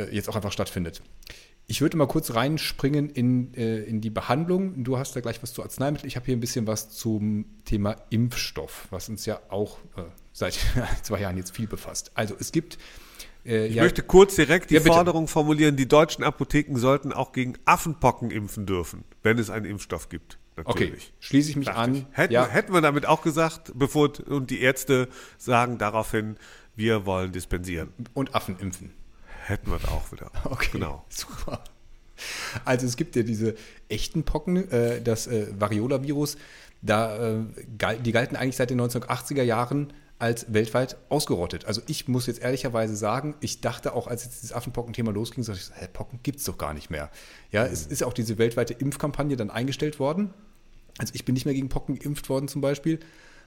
äh, 0.00 0.14
jetzt 0.14 0.28
auch 0.28 0.36
einfach 0.36 0.52
stattfindet. 0.52 1.02
Ich 1.66 1.80
würde 1.80 1.96
mal 1.96 2.06
kurz 2.06 2.34
reinspringen 2.34 3.08
in, 3.08 3.54
äh, 3.54 3.78
in 3.84 4.02
die 4.02 4.10
Behandlung. 4.10 4.84
Du 4.84 4.98
hast 4.98 5.16
da 5.16 5.20
gleich 5.20 5.42
was 5.42 5.54
zu 5.54 5.62
Arzneimitteln. 5.62 6.06
Ich 6.06 6.16
habe 6.16 6.26
hier 6.26 6.36
ein 6.36 6.40
bisschen 6.40 6.66
was 6.66 6.90
zum 6.90 7.46
Thema 7.64 7.96
Impfstoff, 8.10 8.86
was 8.90 9.08
uns 9.08 9.24
ja 9.24 9.40
auch 9.48 9.78
äh, 9.96 10.02
seit 10.32 10.58
zwei 11.02 11.20
Jahren 11.20 11.38
jetzt 11.38 11.56
viel 11.56 11.66
befasst. 11.66 12.10
Also 12.14 12.34
es 12.38 12.52
gibt 12.52 12.76
äh, 13.44 13.66
Ich 13.66 13.74
ja, 13.74 13.82
möchte 13.82 14.02
kurz 14.02 14.34
direkt 14.36 14.70
die 14.70 14.74
Ja. 14.74 14.80
Forderung 14.80 15.28
formulieren, 15.28 15.76
die 15.76 15.88
deutschen 15.88 16.24
Apotheken 16.24 16.76
sollten 16.78 17.12
auch 17.12 17.32
gegen 17.32 17.54
Affenpocken 17.64 18.30
impfen 18.30 18.66
dürfen, 18.66 19.04
wenn 19.22 19.38
es 19.38 19.50
einen 19.50 19.64
Impfstoff 19.66 20.08
gibt. 20.08 20.38
okay, 20.56 20.84
Natürlich. 20.86 21.12
schließe 21.20 21.50
ich 21.50 21.56
mich 21.56 21.66
Dachte 21.66 21.78
an. 21.80 21.94
ich. 21.94 22.04
Hätten, 22.12 22.32
ja, 22.32 22.46
hätten 22.46 22.72
wir 22.72 22.80
damit 22.80 23.06
auch 23.06 23.22
gesagt, 23.22 23.72
bevor 23.74 24.10
und 24.26 24.50
die 24.50 24.60
Ärzte 24.60 25.08
sagen 25.38 25.78
daraufhin, 25.78 26.36
wir 26.76 27.06
wollen 27.06 27.32
dispensieren. 27.32 27.92
und 28.14 28.34
Affen 28.34 28.58
impfen. 28.58 28.90
Hätten 29.46 29.70
wir 29.70 29.78
da 29.78 29.88
auch 29.88 30.10
wieder. 30.12 30.30
Okay, 30.44 30.70
Genau. 30.72 31.04
super. 31.08 31.62
Also 32.64 32.86
es 32.86 32.96
gibt 32.96 33.16
ja 33.16 33.22
diese 33.24 33.56
echten 33.88 34.22
Pocken, 34.24 34.70
äh, 34.70 35.02
das 35.02 35.26
äh, 35.26 35.48
Variola-Virus, 35.58 36.36
da, 36.82 37.32
äh, 37.38 37.44
die 38.00 38.12
galten 38.12 38.36
eigentlich 38.36 38.56
seit 38.56 38.70
den 38.70 38.80
1980er 38.80 39.42
Jahren 39.42 39.92
als 40.24 40.54
weltweit 40.54 40.96
ausgerottet. 41.10 41.66
Also 41.66 41.82
ich 41.86 42.08
muss 42.08 42.26
jetzt 42.26 42.40
ehrlicherweise 42.40 42.96
sagen, 42.96 43.34
ich 43.40 43.60
dachte 43.60 43.92
auch, 43.92 44.06
als 44.06 44.24
jetzt 44.24 44.36
dieses 44.40 44.54
Affenpocken-Thema 44.54 45.12
losging, 45.12 45.44
so, 45.44 45.52
ich 45.52 45.70
hä, 45.74 45.86
Pocken 45.92 46.20
gibt's 46.22 46.44
doch 46.44 46.56
gar 46.56 46.72
nicht 46.72 46.88
mehr. 46.88 47.10
Ja, 47.50 47.66
es 47.66 47.86
ist 47.86 48.02
auch 48.02 48.14
diese 48.14 48.38
weltweite 48.38 48.72
Impfkampagne 48.72 49.36
dann 49.36 49.50
eingestellt 49.50 50.00
worden. 50.00 50.32
Also 50.96 51.12
ich 51.14 51.26
bin 51.26 51.34
nicht 51.34 51.44
mehr 51.44 51.52
gegen 51.52 51.68
Pocken 51.68 51.98
geimpft 51.98 52.30
worden 52.30 52.48
zum 52.48 52.62
Beispiel. 52.62 53.00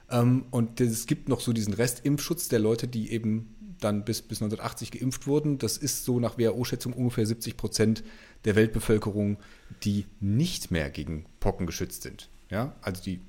Ähm, 0.08 0.44
und 0.52 0.80
es 0.80 1.06
gibt 1.06 1.28
noch 1.28 1.40
so 1.40 1.52
diesen 1.52 1.74
Restimpfschutz 1.74 2.46
der 2.46 2.60
Leute, 2.60 2.86
die 2.86 3.10
eben 3.10 3.56
dann 3.80 4.04
bis, 4.04 4.22
bis 4.22 4.38
1980 4.38 4.92
geimpft 4.92 5.26
wurden. 5.26 5.58
Das 5.58 5.78
ist 5.78 6.04
so 6.04 6.20
nach 6.20 6.38
WHO-Schätzung 6.38 6.92
ungefähr 6.92 7.26
70 7.26 7.56
Prozent 7.56 8.04
der 8.44 8.54
Weltbevölkerung, 8.54 9.38
die 9.82 10.06
nicht 10.20 10.70
mehr 10.70 10.90
gegen 10.90 11.26
Pocken 11.40 11.66
geschützt 11.66 12.02
sind. 12.02 12.28
Ja, 12.50 12.76
also 12.82 13.02
die 13.02 13.20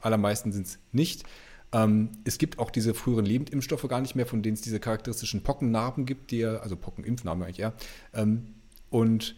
allermeisten 0.00 0.52
sind 0.52 0.66
es 0.66 0.78
nicht. 0.92 1.24
Ähm, 1.72 2.10
es 2.24 2.38
gibt 2.38 2.58
auch 2.58 2.70
diese 2.70 2.94
früheren 2.94 3.26
Lebendimpfstoffe 3.26 3.86
gar 3.88 4.00
nicht 4.00 4.14
mehr, 4.14 4.26
von 4.26 4.42
denen 4.42 4.54
es 4.54 4.62
diese 4.62 4.80
charakteristischen 4.80 5.42
Pockennarben 5.42 6.06
gibt, 6.06 6.30
die 6.30 6.38
ja, 6.38 6.56
also 6.56 6.76
Pockenimpfnarben 6.76 7.42
eigentlich 7.42 7.60
eher. 7.60 7.74
Ähm, 8.14 8.54
und 8.90 9.36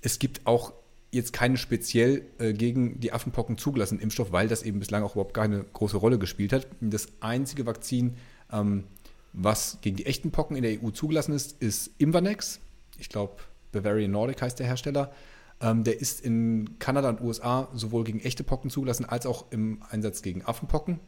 es 0.00 0.18
gibt 0.18 0.46
auch 0.46 0.72
jetzt 1.12 1.32
keinen 1.32 1.56
speziell 1.56 2.24
äh, 2.38 2.52
gegen 2.52 2.98
die 2.98 3.12
Affenpocken 3.12 3.58
zugelassenen 3.58 4.02
Impfstoff, 4.02 4.32
weil 4.32 4.48
das 4.48 4.62
eben 4.62 4.80
bislang 4.80 5.02
auch 5.02 5.12
überhaupt 5.12 5.34
keine 5.34 5.62
große 5.62 5.98
Rolle 5.98 6.18
gespielt 6.18 6.52
hat. 6.52 6.66
Das 6.80 7.08
einzige 7.20 7.66
Vakzin, 7.66 8.16
ähm, 8.50 8.84
was 9.32 9.78
gegen 9.82 9.96
die 9.96 10.06
echten 10.06 10.32
Pocken 10.32 10.56
in 10.56 10.62
der 10.62 10.82
EU 10.82 10.90
zugelassen 10.90 11.32
ist, 11.32 11.62
ist 11.62 11.90
Imvanex. 11.98 12.60
Ich 12.98 13.08
glaube, 13.08 13.36
Bavarian 13.72 14.10
Nordic 14.10 14.42
heißt 14.42 14.58
der 14.58 14.66
Hersteller. 14.66 15.12
Ähm, 15.60 15.84
der 15.84 16.00
ist 16.00 16.22
in 16.22 16.78
Kanada 16.78 17.10
und 17.10 17.20
USA 17.20 17.68
sowohl 17.72 18.04
gegen 18.04 18.20
echte 18.20 18.42
Pocken 18.42 18.70
zugelassen 18.70 19.04
als 19.04 19.26
auch 19.26 19.50
im 19.52 19.82
Einsatz 19.90 20.22
gegen 20.22 20.44
Affenpocken. 20.44 20.98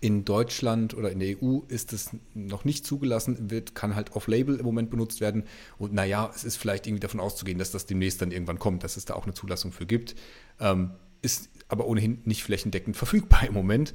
In 0.00 0.24
Deutschland 0.24 0.94
oder 0.94 1.10
in 1.10 1.18
der 1.18 1.36
EU 1.42 1.60
ist 1.68 1.92
es 1.92 2.10
noch 2.34 2.64
nicht 2.64 2.86
zugelassen, 2.86 3.50
wird, 3.50 3.74
kann 3.74 3.94
halt 3.94 4.12
off-label 4.12 4.56
im 4.56 4.64
Moment 4.64 4.90
benutzt 4.90 5.20
werden. 5.20 5.44
Und 5.78 5.92
naja, 5.92 6.30
es 6.34 6.44
ist 6.44 6.56
vielleicht 6.56 6.86
irgendwie 6.86 7.00
davon 7.00 7.20
auszugehen, 7.20 7.58
dass 7.58 7.70
das 7.70 7.86
demnächst 7.86 8.22
dann 8.22 8.30
irgendwann 8.30 8.58
kommt, 8.58 8.84
dass 8.84 8.96
es 8.96 9.04
da 9.04 9.14
auch 9.14 9.24
eine 9.24 9.34
Zulassung 9.34 9.72
für 9.72 9.86
gibt. 9.86 10.14
Ähm, 10.60 10.90
ist 11.22 11.50
aber 11.68 11.86
ohnehin 11.86 12.20
nicht 12.24 12.44
flächendeckend 12.44 12.96
verfügbar 12.96 13.44
im 13.46 13.54
Moment. 13.54 13.92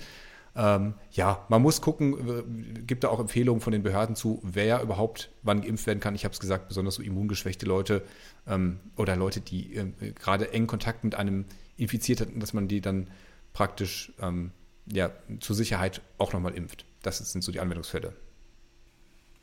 Ähm, 0.56 0.94
ja, 1.12 1.46
man 1.50 1.62
muss 1.62 1.82
gucken, 1.82 2.86
gibt 2.88 3.04
da 3.04 3.10
auch 3.10 3.20
Empfehlungen 3.20 3.62
von 3.62 3.74
den 3.74 3.84
Behörden 3.84 4.16
zu, 4.16 4.40
wer 4.44 4.82
überhaupt 4.82 5.30
wann 5.44 5.62
geimpft 5.62 5.86
werden 5.86 6.00
kann. 6.00 6.16
Ich 6.16 6.24
habe 6.24 6.34
es 6.34 6.40
gesagt, 6.40 6.70
besonders 6.70 6.96
so 6.96 7.04
immungeschwächte 7.04 7.66
Leute 7.66 8.04
ähm, 8.48 8.80
oder 8.96 9.18
Leute, 9.18 9.42
die 9.42 9.76
äh, 9.76 10.12
gerade 10.14 10.54
eng 10.54 10.68
Kontakt 10.68 11.04
mit 11.04 11.16
einem 11.16 11.46
infiziert 11.76 12.22
hatten, 12.22 12.40
dass 12.40 12.54
man 12.54 12.70
die 12.70 12.80
dann 12.80 13.08
praktisch 13.52 14.14
ähm, 14.22 14.52
ja, 14.88 15.12
zur 15.40 15.56
Sicherheit 15.56 16.02
auch 16.18 16.34
nochmal 16.34 16.54
impft. 16.54 16.86
Das 17.02 17.18
sind 17.18 17.44
so 17.44 17.52
die 17.52 17.60
Anwendungsfälle. 17.60 18.14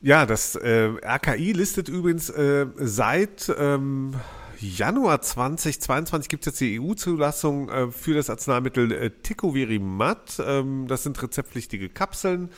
Ja, 0.00 0.26
das 0.26 0.56
äh, 0.56 0.90
RKI 1.04 1.52
listet 1.52 1.88
übrigens 1.88 2.28
äh, 2.28 2.66
seit 2.76 3.52
ähm, 3.56 4.16
Januar 4.58 5.20
2022 5.22 6.28
gibt 6.28 6.46
es 6.46 6.52
jetzt 6.52 6.60
die 6.60 6.80
EU-Zulassung 6.80 7.68
äh, 7.68 7.90
für 7.90 8.14
das 8.14 8.30
Arzneimittel 8.30 8.92
äh, 8.92 9.10
Ticovirimat. 9.10 10.40
Ähm, 10.44 10.86
das 10.88 11.04
sind 11.04 11.22
rezeptpflichtige 11.22 11.88
Kapseln. 11.88 12.50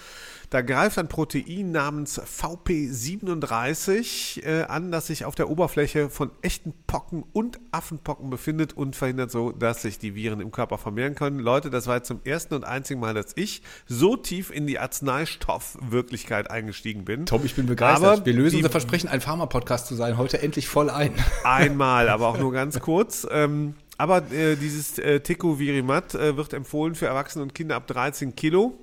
Da 0.55 0.63
greift 0.63 0.99
ein 1.01 1.09
Protein 1.09 1.73
namens 1.73 2.21
VP37 2.21 4.47
äh, 4.47 4.63
an, 4.63 4.93
das 4.93 5.09
sich 5.09 5.25
auf 5.25 5.35
der 5.35 5.51
Oberfläche 5.51 6.09
von 6.09 6.31
echten 6.43 6.73
Pocken 6.87 7.25
und 7.33 7.59
Affenpocken 7.73 8.31
befindet 8.31 8.73
und 8.73 8.95
verhindert 8.95 9.33
so, 9.33 9.51
dass 9.51 9.83
sich 9.83 9.99
die 9.99 10.15
Viren 10.15 10.39
im 10.39 10.53
Körper 10.53 10.79
vermehren 10.79 11.17
können. 11.17 11.41
Leute, 11.41 11.71
das 11.71 11.89
war 11.89 11.97
jetzt 11.97 12.07
zum 12.07 12.21
ersten 12.23 12.55
und 12.55 12.63
einzigen 12.63 13.01
Mal, 13.01 13.15
dass 13.15 13.33
ich 13.35 13.63
so 13.89 14.15
tief 14.15 14.53
in 14.53 14.69
die 14.69 14.79
Arzneistoffwirklichkeit 14.79 16.53
eingestiegen 16.53 17.05
bin. 17.05 17.27
Tom, 17.27 17.45
ich 17.45 17.57
bin 17.57 17.67
begeistert. 17.67 18.19
Aber 18.19 18.25
Wir 18.25 18.35
lösen 18.35 18.59
unser 18.59 18.71
Versprechen, 18.71 19.09
ein 19.09 19.21
Pharma-Podcast 19.21 19.89
zu 19.89 19.97
sein, 19.97 20.19
heute 20.19 20.41
endlich 20.41 20.69
voll 20.69 20.89
ein. 20.89 21.15
Einmal, 21.43 22.09
aber 22.09 22.29
auch 22.29 22.39
nur 22.39 22.53
ganz 22.53 22.79
kurz. 22.79 23.27
Ähm, 23.29 23.75
aber 23.99 24.31
äh, 24.31 24.55
dieses 24.55 25.01
äh, 25.01 25.19
Tecovirimat 25.19 26.15
äh, 26.15 26.37
wird 26.37 26.53
empfohlen 26.53 26.95
für 26.95 27.07
Erwachsene 27.07 27.43
und 27.43 27.57
Kinder 27.57 27.75
ab 27.75 27.89
13 27.89 28.37
Kilo 28.37 28.79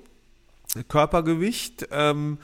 Körpergewicht. 0.88 1.88
Ähm, 1.90 2.38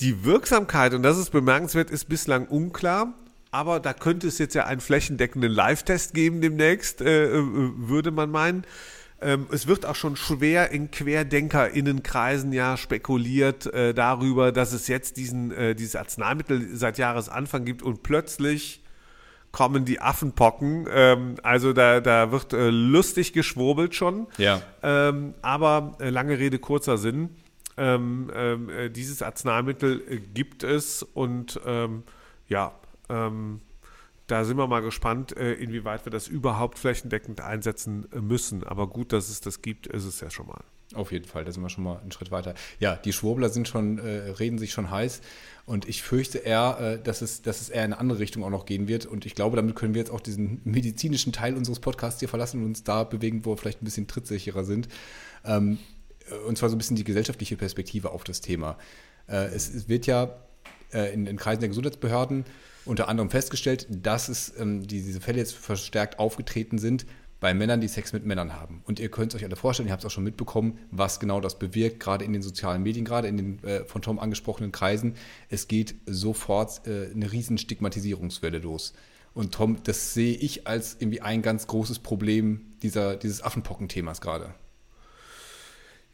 die 0.00 0.24
Wirksamkeit, 0.24 0.94
und 0.94 1.02
das 1.02 1.18
ist 1.18 1.30
bemerkenswert, 1.30 1.90
ist 1.90 2.08
bislang 2.08 2.46
unklar. 2.46 3.14
Aber 3.50 3.80
da 3.80 3.92
könnte 3.92 4.28
es 4.28 4.38
jetzt 4.38 4.54
ja 4.54 4.66
einen 4.66 4.80
flächendeckenden 4.80 5.50
Live-Test 5.50 6.14
geben 6.14 6.40
demnächst, 6.40 7.00
äh, 7.00 7.26
äh, 7.26 7.42
würde 7.42 8.10
man 8.12 8.30
meinen. 8.30 8.64
Ähm, 9.20 9.48
es 9.50 9.66
wird 9.66 9.84
auch 9.84 9.96
schon 9.96 10.16
schwer 10.16 10.70
in 10.70 10.90
QuerdenkerInnenkreisen 10.90 12.52
ja 12.52 12.76
spekuliert 12.76 13.66
äh, 13.66 13.92
darüber, 13.92 14.52
dass 14.52 14.72
es 14.72 14.88
jetzt 14.88 15.16
diesen, 15.16 15.50
äh, 15.52 15.74
dieses 15.74 15.96
Arzneimittel 15.96 16.74
seit 16.74 16.96
Jahresanfang 16.96 17.64
gibt 17.64 17.82
und 17.82 18.02
plötzlich 18.02 18.82
kommen 19.52 19.84
die 19.84 20.00
Affenpocken. 20.00 20.86
Ähm, 20.90 21.34
also 21.42 21.72
da, 21.72 22.00
da 22.00 22.32
wird 22.32 22.52
äh, 22.52 22.70
lustig 22.70 23.32
geschwurbelt 23.32 23.94
schon. 23.94 24.26
Ja. 24.38 24.62
Ähm, 24.82 25.34
aber 25.42 25.96
äh, 26.00 26.08
lange 26.08 26.38
Rede, 26.38 26.58
kurzer 26.58 26.96
Sinn. 26.96 27.30
Ähm, 27.80 28.30
ähm 28.34 28.68
äh, 28.68 28.90
dieses 28.90 29.22
Arzneimittel 29.22 30.02
äh, 30.06 30.18
gibt 30.18 30.62
es 30.62 31.02
und 31.02 31.58
ähm, 31.64 32.02
ja, 32.46 32.74
ähm, 33.08 33.60
da 34.26 34.44
sind 34.44 34.58
wir 34.58 34.66
mal 34.66 34.82
gespannt, 34.82 35.36
äh, 35.36 35.54
inwieweit 35.54 36.04
wir 36.04 36.12
das 36.12 36.28
überhaupt 36.28 36.78
flächendeckend 36.78 37.40
einsetzen 37.40 38.06
müssen. 38.20 38.62
Aber 38.64 38.86
gut, 38.86 39.12
dass 39.12 39.28
es 39.28 39.40
das 39.40 39.62
gibt, 39.62 39.86
ist 39.88 40.04
es 40.04 40.20
ja 40.20 40.30
schon 40.30 40.46
mal. 40.46 40.62
Auf 40.94 41.12
jeden 41.12 41.24
Fall, 41.24 41.44
da 41.44 41.52
sind 41.52 41.62
wir 41.62 41.68
schon 41.68 41.84
mal 41.84 41.98
einen 42.00 42.10
Schritt 42.10 42.30
weiter. 42.32 42.54
Ja, 42.80 42.96
die 42.96 43.12
Schwurbler 43.12 43.48
sind 43.48 43.68
schon, 43.68 43.98
äh, 43.98 44.30
reden 44.30 44.58
sich 44.58 44.72
schon 44.72 44.90
heiß 44.90 45.20
und 45.64 45.88
ich 45.88 46.02
fürchte 46.02 46.38
eher, 46.38 46.78
äh, 46.80 47.02
dass, 47.02 47.22
es, 47.22 47.42
dass 47.42 47.60
es 47.60 47.68
eher 47.68 47.84
in 47.84 47.92
eine 47.92 48.00
andere 48.00 48.18
Richtung 48.18 48.42
auch 48.42 48.50
noch 48.50 48.66
gehen 48.66 48.88
wird. 48.88 49.06
Und 49.06 49.24
ich 49.24 49.36
glaube, 49.36 49.54
damit 49.54 49.76
können 49.76 49.94
wir 49.94 50.00
jetzt 50.00 50.10
auch 50.10 50.20
diesen 50.20 50.60
medizinischen 50.64 51.32
Teil 51.32 51.56
unseres 51.56 51.78
Podcasts 51.78 52.18
hier 52.18 52.28
verlassen 52.28 52.60
und 52.60 52.66
uns 52.66 52.82
da 52.82 53.04
bewegen, 53.04 53.44
wo 53.44 53.52
wir 53.52 53.56
vielleicht 53.56 53.82
ein 53.82 53.84
bisschen 53.84 54.08
trittsicherer 54.08 54.64
sind. 54.64 54.88
Ähm, 55.44 55.78
und 56.46 56.58
zwar 56.58 56.68
so 56.68 56.76
ein 56.76 56.78
bisschen 56.78 56.96
die 56.96 57.04
gesellschaftliche 57.04 57.56
Perspektive 57.56 58.10
auf 58.10 58.24
das 58.24 58.40
Thema. 58.40 58.78
Äh, 59.26 59.46
es, 59.46 59.72
es, 59.72 59.88
wird 59.88 60.06
ja 60.06 60.36
äh, 60.92 61.12
in, 61.12 61.26
in, 61.26 61.36
Kreisen 61.36 61.60
der 61.60 61.68
Gesundheitsbehörden 61.68 62.44
unter 62.84 63.08
anderem 63.08 63.30
festgestellt, 63.30 63.86
dass 63.90 64.28
es 64.28 64.52
ähm, 64.58 64.86
die, 64.86 65.02
diese 65.02 65.20
Fälle 65.20 65.38
jetzt 65.38 65.54
verstärkt 65.54 66.18
aufgetreten 66.18 66.78
sind 66.78 67.06
bei 67.40 67.54
Männern, 67.54 67.80
die 67.80 67.88
Sex 67.88 68.12
mit 68.12 68.26
Männern 68.26 68.54
haben. 68.54 68.82
Und 68.84 69.00
ihr 69.00 69.10
könnt 69.10 69.32
es 69.32 69.38
euch 69.38 69.44
alle 69.44 69.56
vorstellen, 69.56 69.88
ihr 69.88 69.92
habt 69.92 70.02
es 70.02 70.06
auch 70.06 70.14
schon 70.14 70.24
mitbekommen, 70.24 70.78
was 70.90 71.20
genau 71.20 71.40
das 71.40 71.58
bewirkt, 71.58 71.98
gerade 71.98 72.24
in 72.24 72.32
den 72.32 72.42
sozialen 72.42 72.82
Medien, 72.82 73.04
gerade 73.04 73.28
in 73.28 73.36
den 73.36 73.64
äh, 73.64 73.84
von 73.84 74.02
Tom 74.02 74.18
angesprochenen 74.18 74.72
Kreisen. 74.72 75.14
Es 75.48 75.66
geht 75.66 75.94
sofort 76.06 76.86
äh, 76.86 77.10
eine 77.14 77.32
riesen 77.32 77.56
Stigmatisierungswelle 77.56 78.58
los. 78.58 78.92
Und 79.32 79.54
Tom, 79.54 79.78
das 79.84 80.12
sehe 80.12 80.34
ich 80.34 80.66
als 80.66 80.96
irgendwie 80.98 81.22
ein 81.22 81.40
ganz 81.40 81.66
großes 81.66 82.00
Problem 82.00 82.66
dieser, 82.82 83.16
dieses 83.16 83.42
Affenpocken-Themas 83.42 84.20
gerade. 84.20 84.54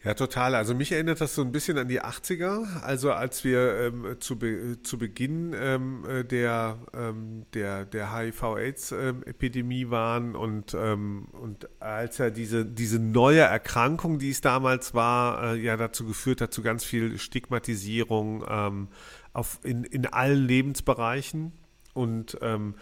Ja, 0.07 0.15
total. 0.15 0.55
Also 0.55 0.73
mich 0.73 0.93
erinnert 0.93 1.21
das 1.21 1.35
so 1.35 1.43
ein 1.43 1.51
bisschen 1.51 1.77
an 1.79 1.89
die 1.89 2.01
80er, 2.01 2.81
also 2.83 3.11
als 3.11 3.43
wir 3.43 3.77
ähm, 3.77 4.17
zu, 4.21 4.39
Be 4.39 4.81
zu 4.85 4.99
Beginn 4.99 5.53
ähm, 5.59 6.05
äh, 6.09 6.23
der, 6.23 6.79
ähm, 6.95 7.45
der, 7.55 7.85
der 7.87 8.17
HIV-Aids-Epidemie 8.17 9.91
waren 9.91 10.37
und, 10.37 10.77
ähm, 10.79 11.27
und 11.33 11.69
als 11.81 12.19
ja 12.19 12.31
diese, 12.31 12.65
diese 12.65 13.01
neue 13.01 13.41
Erkrankung, 13.41 14.21
die 14.21 14.31
es 14.31 14.41
damals 14.41 14.95
war, 14.95 15.55
äh, 15.55 15.57
ja 15.57 15.77
dazu 15.77 16.07
geführt 16.07 16.41
hat, 16.41 16.53
zu 16.53 16.63
ganz 16.63 16.85
viel 16.85 17.19
Stigmatisierung 17.19 18.45
ähm, 18.49 18.89
auf, 19.33 19.59
in, 19.65 19.83
in 19.83 20.07
allen 20.07 20.47
Lebensbereichen 20.47 21.51
und 21.95 22.39
ähm, 22.43 22.77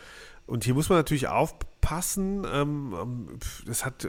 und 0.46 0.64
hier 0.64 0.74
muss 0.74 0.90
man 0.90 0.98
natürlich 0.98 1.28
aufpassen. 1.28 1.73
Ähm, 2.50 2.94
ähm, 3.00 3.38
das 3.66 3.84
hat 3.84 4.04
äh, 4.04 4.08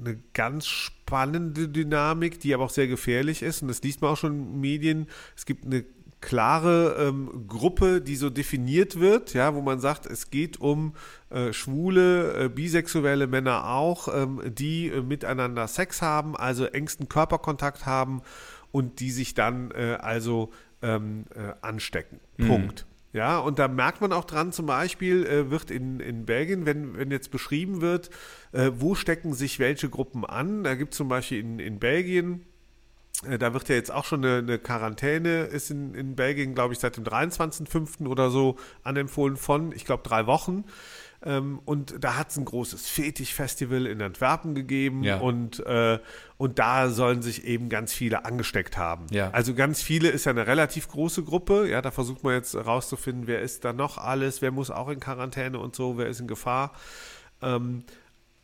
eine 0.00 0.18
ganz 0.32 0.66
spannende 0.66 1.68
Dynamik, 1.68 2.40
die 2.40 2.54
aber 2.54 2.64
auch 2.64 2.70
sehr 2.70 2.86
gefährlich 2.86 3.42
ist. 3.42 3.62
Und 3.62 3.68
das 3.68 3.82
liest 3.82 4.00
man 4.02 4.12
auch 4.12 4.16
schon 4.16 4.32
in 4.32 4.60
Medien. 4.60 5.06
Es 5.36 5.46
gibt 5.46 5.66
eine 5.66 5.84
klare 6.20 6.96
ähm, 6.98 7.46
Gruppe, 7.46 8.00
die 8.00 8.16
so 8.16 8.30
definiert 8.30 8.98
wird, 8.98 9.34
ja, 9.34 9.54
wo 9.54 9.60
man 9.60 9.80
sagt, 9.80 10.06
es 10.06 10.30
geht 10.30 10.58
um 10.58 10.94
äh, 11.30 11.52
schwule, 11.52 12.44
äh, 12.44 12.48
bisexuelle 12.48 13.26
Männer 13.26 13.68
auch, 13.68 14.08
ähm, 14.12 14.40
die 14.46 14.88
äh, 14.88 15.02
miteinander 15.02 15.68
Sex 15.68 16.02
haben, 16.02 16.36
also 16.36 16.64
engsten 16.64 17.08
Körperkontakt 17.08 17.86
haben 17.86 18.22
und 18.72 19.00
die 19.00 19.10
sich 19.10 19.34
dann 19.34 19.70
äh, 19.72 19.98
also 20.00 20.50
ähm, 20.82 21.24
äh, 21.34 21.52
anstecken. 21.60 22.20
Mhm. 22.38 22.46
Punkt. 22.46 22.86
Ja, 23.16 23.38
und 23.38 23.58
da 23.58 23.66
merkt 23.66 24.02
man 24.02 24.12
auch 24.12 24.26
dran, 24.26 24.52
zum 24.52 24.66
Beispiel 24.66 25.24
äh, 25.24 25.50
wird 25.50 25.70
in, 25.70 26.00
in 26.00 26.26
Belgien, 26.26 26.66
wenn, 26.66 26.98
wenn 26.98 27.10
jetzt 27.10 27.30
beschrieben 27.30 27.80
wird, 27.80 28.10
äh, 28.52 28.72
wo 28.74 28.94
stecken 28.94 29.32
sich 29.32 29.58
welche 29.58 29.88
Gruppen 29.88 30.26
an. 30.26 30.64
Da 30.64 30.74
gibt 30.74 30.92
es 30.92 30.98
zum 30.98 31.08
Beispiel 31.08 31.40
in, 31.40 31.58
in 31.58 31.78
Belgien, 31.78 32.44
äh, 33.26 33.38
da 33.38 33.54
wird 33.54 33.70
ja 33.70 33.74
jetzt 33.74 33.90
auch 33.90 34.04
schon 34.04 34.22
eine, 34.22 34.38
eine 34.40 34.58
Quarantäne, 34.58 35.44
ist 35.44 35.70
in, 35.70 35.94
in 35.94 36.14
Belgien, 36.14 36.54
glaube 36.54 36.74
ich, 36.74 36.78
seit 36.78 36.98
dem 36.98 37.04
23.05. 37.04 38.06
oder 38.06 38.28
so 38.28 38.56
anempfohlen 38.82 39.38
von, 39.38 39.72
ich 39.72 39.86
glaube, 39.86 40.02
drei 40.02 40.26
Wochen. 40.26 40.64
Ähm, 41.26 41.60
und 41.64 41.96
da 41.98 42.16
hat 42.16 42.30
es 42.30 42.36
ein 42.36 42.44
großes 42.44 42.88
Fetisch-Festival 42.88 43.86
in 43.86 44.00
Antwerpen 44.00 44.54
gegeben 44.54 45.02
ja. 45.02 45.18
und, 45.18 45.58
äh, 45.66 45.98
und 46.38 46.60
da 46.60 46.88
sollen 46.88 47.20
sich 47.20 47.44
eben 47.44 47.68
ganz 47.68 47.92
viele 47.92 48.24
angesteckt 48.24 48.78
haben. 48.78 49.06
Ja. 49.10 49.30
Also 49.32 49.52
ganz 49.52 49.82
viele 49.82 50.08
ist 50.08 50.24
ja 50.26 50.30
eine 50.30 50.46
relativ 50.46 50.88
große 50.88 51.24
Gruppe. 51.24 51.68
Ja, 51.68 51.82
da 51.82 51.90
versucht 51.90 52.22
man 52.22 52.34
jetzt 52.34 52.54
rauszufinden, 52.54 53.26
wer 53.26 53.40
ist 53.40 53.64
da 53.64 53.72
noch 53.72 53.98
alles, 53.98 54.40
wer 54.40 54.52
muss 54.52 54.70
auch 54.70 54.88
in 54.88 55.00
Quarantäne 55.00 55.58
und 55.58 55.74
so, 55.74 55.98
wer 55.98 56.06
ist 56.06 56.20
in 56.20 56.28
Gefahr. 56.28 56.72
Ähm, 57.42 57.82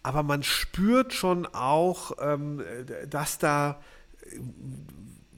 aber 0.03 0.25
man 0.25 0.43
spürt 0.43 1.12
schon 1.12 1.47
auch, 1.47 2.11
ähm, 2.21 2.65
dass 3.09 3.39
da 3.39 3.81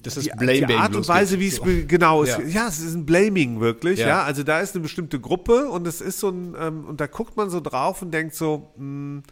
das 0.07 0.17
ist 0.17 0.27
die, 0.27 0.37
Blaming. 0.37 0.69
Die 0.69 0.75
Art 0.75 0.95
und 0.95 1.09
Weise, 1.09 1.41
wie 1.41 1.49
es 1.49 1.57
so. 1.57 1.65
genau 1.65 2.23
ist. 2.23 2.39
Ja. 2.39 2.45
ja. 2.45 2.69
es 2.69 2.79
ist 2.79 2.95
ein 2.95 3.07
Blaming 3.07 3.61
wirklich. 3.61 3.99
Ja. 4.01 4.09
ja. 4.09 4.23
also 4.23 4.43
da 4.43 4.61
ist 4.61 4.75
eine 4.75 4.83
bestimmte 4.83 5.19
Gruppe 5.19 5.69
und 5.69 5.87
es 5.87 6.01
ist 6.01 6.21
so 6.21 6.29
ein 6.29 6.55
ähm, 6.59 6.85
und 6.85 7.01
da 7.01 7.07
guckt 7.07 7.37
man 7.37 7.51
so 7.51 7.61
drauf 7.61 8.03
und 8.03 8.13
denkt 8.13 8.35
so, 8.35 8.73
mh, 8.77 8.83
hm, 8.83 9.23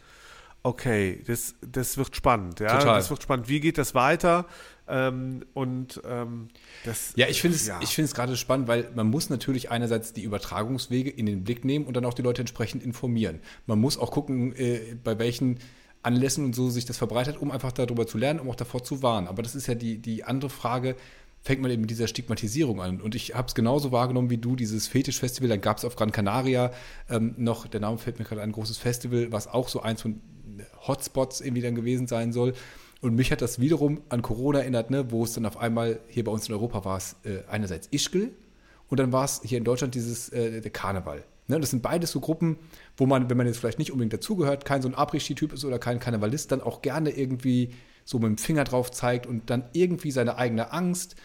okay, 0.63 1.21
das, 1.27 1.55
das 1.61 1.97
wird 1.97 2.15
spannend. 2.15 2.59
Ja, 2.59 2.77
Total. 2.79 2.97
das 2.97 3.09
wird 3.09 3.21
spannend. 3.21 3.49
Wie 3.49 3.59
geht 3.59 3.77
das 3.77 3.93
weiter? 3.93 4.45
Ähm, 4.87 5.45
und 5.53 6.01
ähm, 6.05 6.49
das. 6.83 7.13
Ja, 7.15 7.27
ich 7.27 7.41
finde 7.41 7.55
es, 7.55 7.67
ja. 7.67 7.79
ich 7.81 7.95
finde 7.95 8.07
es 8.07 8.15
gerade 8.15 8.35
spannend, 8.35 8.67
weil 8.67 8.89
man 8.95 9.07
muss 9.07 9.29
natürlich 9.29 9.71
einerseits 9.71 10.11
die 10.13 10.23
Übertragungswege 10.23 11.09
in 11.09 11.25
den 11.25 11.43
Blick 11.43 11.63
nehmen 11.63 11.85
und 11.85 11.95
dann 11.95 12.05
auch 12.05 12.13
die 12.13 12.21
Leute 12.21 12.41
entsprechend 12.41 12.83
informieren. 12.83 13.39
Man 13.65 13.79
muss 13.79 13.97
auch 13.97 14.11
gucken, 14.11 14.53
äh, 14.55 14.95
bei 15.01 15.19
welchen 15.19 15.59
Anlässen 16.03 16.45
und 16.45 16.55
so 16.55 16.69
sich 16.69 16.85
das 16.85 16.97
verbreitet, 16.97 17.37
um 17.41 17.51
einfach 17.51 17.71
darüber 17.71 18.05
zu 18.05 18.17
lernen, 18.17 18.39
um 18.39 18.49
auch 18.49 18.55
davor 18.55 18.83
zu 18.83 19.01
warnen. 19.01 19.27
Aber 19.27 19.41
das 19.41 19.55
ist 19.55 19.67
ja 19.67 19.75
die, 19.75 19.97
die 19.97 20.23
andere 20.23 20.49
Frage, 20.49 20.95
fängt 21.41 21.61
man 21.61 21.71
eben 21.71 21.81
mit 21.81 21.89
dieser 21.89 22.07
Stigmatisierung 22.07 22.81
an. 22.81 23.01
Und 23.01 23.15
ich 23.15 23.35
habe 23.35 23.47
es 23.47 23.55
genauso 23.55 23.91
wahrgenommen 23.91 24.29
wie 24.29 24.37
du, 24.37 24.55
dieses 24.55 24.87
Fetischfestival. 24.87 25.49
Dann 25.49 25.61
gab 25.61 25.77
es 25.77 25.85
auf 25.85 25.95
Gran 25.95 26.11
Canaria 26.11 26.71
ähm, 27.09 27.35
noch, 27.37 27.67
der 27.67 27.81
Name 27.81 27.97
fällt 27.97 28.19
mir 28.19 28.25
gerade 28.25 28.41
ein 28.41 28.53
großes 28.53 28.77
Festival, 28.77 29.31
was 29.31 29.47
auch 29.47 29.67
so 29.67 29.81
eins 29.81 30.01
von 30.01 30.21
Hotspots 30.87 31.41
irgendwie 31.41 31.61
dann 31.61 31.75
gewesen 31.75 32.07
sein 32.07 32.31
soll. 32.31 32.53
Und 33.01 33.15
mich 33.15 33.31
hat 33.31 33.41
das 33.41 33.59
wiederum 33.59 34.01
an 34.07 34.21
Corona 34.21 34.59
erinnert, 34.59 34.89
ne, 34.89 35.11
wo 35.11 35.25
es 35.25 35.33
dann 35.33 35.45
auf 35.45 35.57
einmal 35.57 35.99
hier 36.07 36.23
bei 36.23 36.31
uns 36.31 36.47
in 36.47 36.53
Europa 36.53 36.85
war 36.85 36.97
es 36.97 37.17
äh, 37.25 37.39
einerseits 37.49 37.89
Ischgl 37.91 38.31
und 38.87 38.99
dann 38.99 39.11
war 39.11 39.25
es 39.25 39.41
hier 39.43 39.57
in 39.57 39.65
Deutschland 39.65 39.95
dieses 39.95 40.29
äh, 40.29 40.61
der 40.61 40.71
Karneval. 40.71 41.23
Ne, 41.47 41.59
das 41.59 41.71
sind 41.71 41.81
beides 41.81 42.11
so 42.11 42.21
Gruppen, 42.21 42.57
wo 42.95 43.05
man, 43.05 43.29
wenn 43.29 43.35
man 43.35 43.47
jetzt 43.47 43.59
vielleicht 43.59 43.79
nicht 43.79 43.91
unbedingt 43.91 44.13
dazugehört, 44.13 44.63
kein 44.63 44.81
so 44.81 44.87
ein 44.87 44.95
Après-Ski-Typ 44.95 45.51
ist 45.51 45.65
oder 45.65 45.77
kein 45.77 45.99
Karnevalist, 45.99 46.51
dann 46.51 46.61
auch 46.61 46.81
gerne 46.81 47.09
irgendwie 47.09 47.71
so 48.05 48.17
mit 48.19 48.27
dem 48.27 48.37
Finger 48.37 48.63
drauf 48.63 48.91
zeigt 48.91 49.27
und 49.27 49.49
dann 49.49 49.65
irgendwie 49.73 50.11
seine 50.11 50.37
eigene 50.37 50.71
Angst 50.71 51.15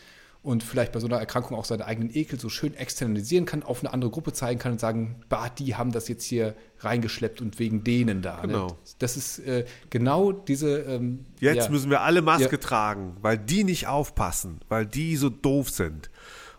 und 0.43 0.63
vielleicht 0.63 0.93
bei 0.93 1.01
so 1.01 1.07
einer 1.07 1.19
Erkrankung 1.19 1.57
auch 1.57 1.65
seine 1.65 1.85
eigenen 1.85 2.15
Ekel 2.15 2.39
so 2.39 2.49
schön 2.49 2.75
externalisieren 2.75 3.45
kann, 3.45 3.63
auf 3.63 3.81
eine 3.81 3.93
andere 3.93 4.11
Gruppe 4.11 4.33
zeigen 4.33 4.59
kann 4.59 4.73
und 4.73 4.81
sagen, 4.81 5.21
bah, 5.29 5.51
die 5.51 5.75
haben 5.75 5.93
das 5.93 6.09
jetzt 6.09 6.25
hier 6.25 6.55
reingeschleppt 6.81 7.41
und 7.41 7.59
wegen 7.59 7.85
denen 7.85 8.23
da. 8.23 8.37
Ne? 8.37 8.49
Genau. 8.49 8.67
Ne? 8.69 8.75
Das 8.99 9.17
ist 9.17 9.41
äh, 9.41 9.67
genau 9.91 10.33
diese. 10.33 10.79
Ähm, 10.81 11.27
jetzt 11.41 11.67
ja, 11.67 11.71
müssen 11.71 11.91
wir 11.91 12.03
alle 12.03 12.23
Maske 12.23 12.53
ja. 12.53 12.57
tragen, 12.57 13.17
weil 13.21 13.37
die 13.37 13.65
nicht 13.65 13.89
aufpassen, 13.89 14.61
weil 14.69 14.87
die 14.87 15.17
so 15.17 15.29
doof 15.29 15.71
sind 15.71 16.09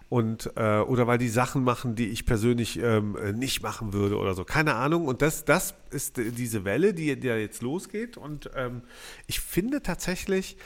und 0.10 0.52
äh, 0.56 0.80
oder 0.80 1.06
weil 1.06 1.20
die 1.20 1.30
Sachen 1.30 1.64
machen, 1.64 1.96
die 1.96 2.08
ich 2.08 2.26
persönlich 2.26 2.80
ähm, 2.80 3.16
nicht 3.36 3.62
machen 3.62 3.94
würde 3.94 4.18
oder 4.18 4.34
so. 4.34 4.44
Keine 4.44 4.74
Ahnung. 4.74 5.06
Und 5.06 5.22
das, 5.22 5.46
das 5.46 5.76
ist 5.92 6.18
diese 6.18 6.66
Welle, 6.66 6.96
die, 6.96 7.20
die 7.20 7.28
jetzt 7.28 7.62
losgeht. 7.62 8.18
Und 8.18 8.50
ähm, 8.56 8.82
ich 9.28 9.40
finde 9.40 9.84
tatsächlich, 9.84 10.58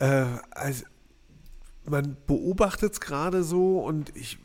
äh, 0.00 0.26
also, 0.50 0.84
man 1.84 2.16
beobachtet 2.26 2.94
es 2.94 3.00
gerade 3.00 3.44
so 3.44 3.80
und 3.80 4.14
ich, 4.16 4.38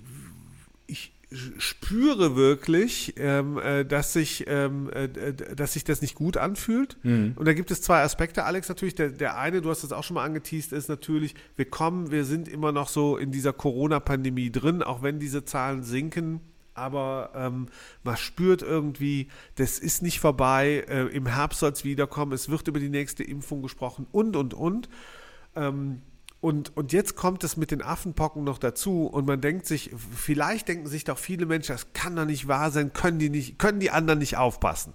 ich 0.85 1.12
spüre 1.57 2.35
wirklich, 2.35 3.13
ähm, 3.17 3.57
äh, 3.57 3.85
dass, 3.85 4.13
sich, 4.13 4.45
ähm, 4.47 4.89
äh, 4.91 5.33
dass 5.55 5.73
sich 5.73 5.83
das 5.83 6.01
nicht 6.01 6.15
gut 6.15 6.37
anfühlt. 6.37 6.97
Mhm. 7.03 7.33
Und 7.35 7.45
da 7.45 7.53
gibt 7.53 7.71
es 7.71 7.81
zwei 7.81 8.01
Aspekte, 8.01 8.45
Alex, 8.45 8.69
natürlich. 8.69 8.95
Der, 8.95 9.09
der 9.09 9.37
eine, 9.37 9.61
du 9.61 9.69
hast 9.69 9.83
es 9.83 9.91
auch 9.91 10.03
schon 10.03 10.15
mal 10.15 10.25
angeteased, 10.25 10.73
ist 10.73 10.89
natürlich, 10.89 11.35
wir 11.55 11.65
kommen, 11.65 12.11
wir 12.11 12.25
sind 12.25 12.47
immer 12.47 12.71
noch 12.71 12.87
so 12.87 13.17
in 13.17 13.31
dieser 13.31 13.53
Corona-Pandemie 13.53 14.51
drin, 14.51 14.83
auch 14.83 15.01
wenn 15.01 15.19
diese 15.19 15.45
Zahlen 15.45 15.83
sinken. 15.83 16.41
Aber 16.75 17.31
ähm, 17.35 17.67
man 18.03 18.17
spürt 18.17 18.61
irgendwie, 18.61 19.27
das 19.55 19.79
ist 19.79 20.01
nicht 20.01 20.19
vorbei. 20.19 20.85
Äh, 20.87 21.07
Im 21.15 21.27
Herbst 21.27 21.59
soll 21.59 21.71
es 21.71 21.83
wiederkommen. 21.83 22.31
Es 22.31 22.49
wird 22.49 22.67
über 22.67 22.79
die 22.79 22.89
nächste 22.89 23.23
Impfung 23.23 23.61
gesprochen 23.61 24.07
und, 24.11 24.35
und, 24.35 24.53
und. 24.53 24.89
Ähm, 25.55 26.01
und, 26.43 26.75
und 26.75 26.91
jetzt 26.91 27.15
kommt 27.15 27.45
es 27.45 27.55
mit 27.55 27.71
den 27.71 27.81
Affenpocken 27.81 28.43
noch 28.43 28.57
dazu 28.57 29.05
und 29.05 29.25
man 29.25 29.39
denkt 29.39 29.65
sich, 29.65 29.91
vielleicht 30.13 30.67
denken 30.67 30.87
sich 30.87 31.05
doch 31.05 31.17
viele 31.17 31.45
Menschen, 31.45 31.71
das 31.71 31.93
kann 31.93 32.17
doch 32.17 32.25
nicht 32.25 32.49
wahr 32.49 32.69
sein, 32.69 32.91
können 32.91 33.17
die 33.17 33.29
nicht, 33.29 33.57
können 33.57 33.79
die 33.79 33.91
anderen 33.91 34.19
nicht 34.19 34.35
aufpassen. 34.35 34.93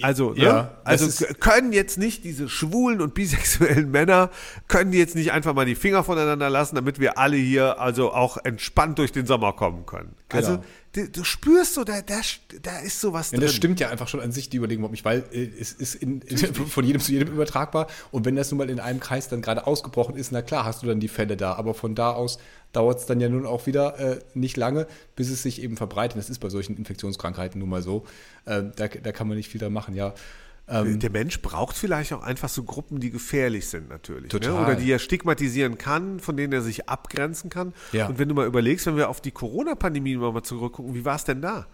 Also, 0.00 0.32
ne? 0.32 0.42
ja, 0.42 0.78
also 0.84 1.26
können 1.40 1.74
jetzt 1.74 1.98
nicht 1.98 2.24
diese 2.24 2.48
schwulen 2.48 3.02
und 3.02 3.12
bisexuellen 3.12 3.90
Männer, 3.90 4.30
können 4.66 4.90
die 4.90 4.96
jetzt 4.96 5.14
nicht 5.14 5.32
einfach 5.32 5.52
mal 5.52 5.66
die 5.66 5.74
Finger 5.74 6.02
voneinander 6.02 6.48
lassen, 6.48 6.76
damit 6.76 6.98
wir 6.98 7.18
alle 7.18 7.36
hier 7.36 7.78
also 7.78 8.14
auch 8.14 8.38
entspannt 8.42 8.98
durch 8.98 9.12
den 9.12 9.26
Sommer 9.26 9.52
kommen 9.52 9.84
können. 9.84 10.14
Genau. 10.30 10.48
Also 10.48 10.64
du, 10.94 11.08
du, 11.08 11.24
spürst 11.24 11.74
so, 11.74 11.84
da, 11.84 12.00
da, 12.00 12.20
da 12.62 12.78
ist 12.78 13.00
sowas 13.00 13.30
ja, 13.30 13.38
drin. 13.38 13.46
Das 13.46 13.54
stimmt 13.54 13.80
ja 13.80 13.90
einfach 13.90 14.08
schon 14.08 14.20
an 14.20 14.32
sich, 14.32 14.48
die 14.48 14.56
Überlegung 14.56 14.90
nicht, 14.90 15.04
weil 15.04 15.24
äh, 15.32 15.48
es 15.60 15.72
ist 15.72 15.94
in, 15.96 16.20
in, 16.22 16.38
von 16.38 16.84
jedem 16.84 17.00
zu 17.00 17.12
jedem 17.12 17.32
übertragbar. 17.32 17.88
Und 18.10 18.24
wenn 18.24 18.36
das 18.36 18.50
nun 18.50 18.58
mal 18.58 18.70
in 18.70 18.80
einem 18.80 19.00
Kreis 19.00 19.28
dann 19.28 19.42
gerade 19.42 19.66
ausgebrochen 19.66 20.16
ist, 20.16 20.32
na 20.32 20.42
klar, 20.42 20.64
hast 20.64 20.82
du 20.82 20.86
dann 20.86 21.00
die 21.00 21.08
Fälle 21.08 21.36
da. 21.36 21.54
Aber 21.54 21.74
von 21.74 21.94
da 21.94 22.12
aus 22.12 22.38
dauert 22.72 23.00
es 23.00 23.06
dann 23.06 23.20
ja 23.20 23.28
nun 23.28 23.46
auch 23.46 23.66
wieder 23.66 23.98
äh, 23.98 24.18
nicht 24.34 24.56
lange, 24.56 24.86
bis 25.16 25.30
es 25.30 25.42
sich 25.42 25.62
eben 25.62 25.76
verbreitet. 25.76 26.18
Das 26.18 26.30
ist 26.30 26.38
bei 26.38 26.48
solchen 26.48 26.76
Infektionskrankheiten 26.76 27.58
nun 27.58 27.68
mal 27.68 27.82
so. 27.82 28.04
Äh, 28.46 28.62
da, 28.76 28.88
da 28.88 29.12
kann 29.12 29.28
man 29.28 29.36
nicht 29.36 29.48
viel 29.48 29.60
da 29.60 29.70
machen, 29.70 29.94
ja. 29.94 30.14
Ähm, 30.66 30.98
der 30.98 31.10
Mensch 31.10 31.42
braucht 31.42 31.76
vielleicht 31.76 32.12
auch 32.14 32.22
einfach 32.22 32.48
so 32.48 32.62
Gruppen, 32.62 32.98
die 32.98 33.10
gefährlich 33.10 33.68
sind 33.68 33.90
natürlich. 33.90 34.32
Ne? 34.32 34.40
Total. 34.40 34.54
Ne? 34.54 34.60
Oder 34.60 34.74
die 34.76 34.90
er 34.90 34.98
stigmatisieren 34.98 35.76
kann, 35.76 36.20
von 36.20 36.36
denen 36.36 36.52
er 36.52 36.62
sich 36.62 36.88
abgrenzen 36.88 37.50
kann. 37.50 37.74
Ja. 37.92 38.06
Und 38.06 38.18
wenn 38.18 38.28
du 38.28 38.34
mal 38.34 38.46
überlegst, 38.46 38.86
wenn 38.86 38.96
wir 38.96 39.10
auf 39.10 39.20
die 39.20 39.30
Corona-Pandemie 39.30 40.16
mal 40.16 40.42
zurückgucken, 40.42 40.94
wie 40.94 41.04
war 41.04 41.16
es 41.16 41.24
denn 41.24 41.42
da? 41.42 41.66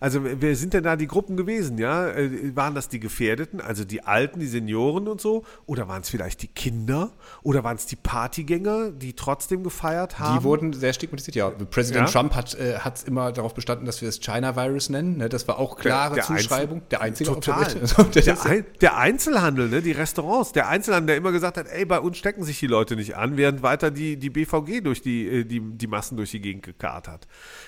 Also 0.00 0.20
wer 0.22 0.56
sind 0.56 0.74
denn 0.74 0.84
da 0.84 0.96
die 0.96 1.06
Gruppen 1.06 1.36
gewesen? 1.36 1.78
Ja, 1.78 2.08
äh, 2.08 2.54
waren 2.56 2.74
das 2.74 2.88
die 2.88 3.00
Gefährdeten, 3.00 3.60
also 3.60 3.84
die 3.84 4.02
Alten, 4.04 4.40
die 4.40 4.46
Senioren 4.46 5.08
und 5.08 5.20
so? 5.20 5.44
Oder 5.66 5.88
waren 5.88 6.02
es 6.02 6.10
vielleicht 6.10 6.42
die 6.42 6.48
Kinder? 6.48 7.12
Oder 7.42 7.64
waren 7.64 7.76
es 7.76 7.86
die 7.86 7.96
Partygänger, 7.96 8.90
die 8.90 9.14
trotzdem 9.14 9.62
gefeiert 9.62 10.18
haben? 10.18 10.38
Die 10.38 10.44
wurden 10.44 10.72
sehr 10.72 10.92
stigmatisiert. 10.92 11.36
Ja, 11.36 11.50
Präsident 11.50 12.08
ja? 12.08 12.12
Trump 12.12 12.34
hat 12.34 12.54
äh, 12.54 12.78
es 12.94 13.02
immer 13.04 13.32
darauf 13.32 13.54
bestanden, 13.54 13.86
dass 13.86 14.00
wir 14.00 14.08
es 14.08 14.20
China-Virus 14.20 14.88
nennen. 14.88 15.16
Ne? 15.18 15.28
Das 15.28 15.48
war 15.48 15.58
auch 15.58 15.76
klare 15.76 16.14
der, 16.14 16.26
der 16.26 16.36
Zuschreibung. 16.36 16.78
Einzel 16.78 16.88
der 16.90 17.00
einzige 17.00 17.30
total. 17.30 17.74
der, 18.14 18.22
der, 18.22 18.44
Ein, 18.44 18.66
der 18.80 18.96
Einzelhandel, 18.96 19.68
ne? 19.68 19.82
die 19.82 19.92
Restaurants, 19.92 20.52
der 20.52 20.68
Einzelhandel, 20.68 21.08
der 21.08 21.16
immer 21.16 21.32
gesagt 21.32 21.56
hat, 21.56 21.66
ey, 21.68 21.84
bei 21.84 22.00
uns 22.00 22.18
stecken 22.18 22.44
sich 22.44 22.58
die 22.58 22.66
Leute 22.66 22.96
nicht 22.96 23.16
an, 23.16 23.36
während 23.36 23.62
weiter 23.62 23.90
die, 23.90 24.16
die 24.16 24.30
BVG 24.30 24.82
durch 24.82 25.02
die, 25.02 25.26
äh, 25.26 25.44
die, 25.44 25.60
die 25.60 25.86
Massen 25.86 26.16
durch 26.16 26.30
die 26.30 26.40
Gegend 26.40 26.64
gekarrt 26.64 27.08
hat. 27.08 27.26